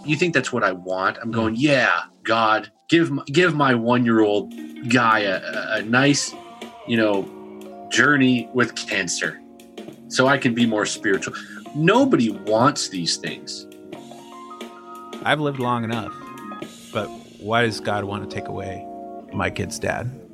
You 0.05 0.15
think 0.15 0.33
that's 0.33 0.53
what 0.53 0.63
I 0.63 0.71
want? 0.71 1.17
I'm 1.17 1.25
hmm. 1.25 1.31
going, 1.31 1.55
yeah, 1.55 2.03
God, 2.23 2.71
give 2.87 3.11
give 3.25 3.55
my 3.55 3.73
one 3.75 4.05
year 4.05 4.21
old 4.21 4.53
guy 4.89 5.19
a, 5.19 5.77
a 5.77 5.81
nice, 5.81 6.33
you 6.87 6.97
know, 6.97 7.87
journey 7.89 8.49
with 8.53 8.75
cancer 8.75 9.39
so 10.07 10.27
I 10.27 10.37
can 10.37 10.53
be 10.53 10.65
more 10.65 10.85
spiritual. 10.85 11.33
Nobody 11.75 12.29
wants 12.29 12.89
these 12.89 13.17
things. 13.17 13.67
I've 15.23 15.39
lived 15.39 15.59
long 15.59 15.83
enough, 15.83 16.13
but 16.93 17.07
why 17.39 17.63
does 17.63 17.79
God 17.79 18.03
want 18.03 18.29
to 18.29 18.33
take 18.33 18.47
away 18.47 18.85
my 19.33 19.49
kid's 19.49 19.79
dad? 19.79 20.24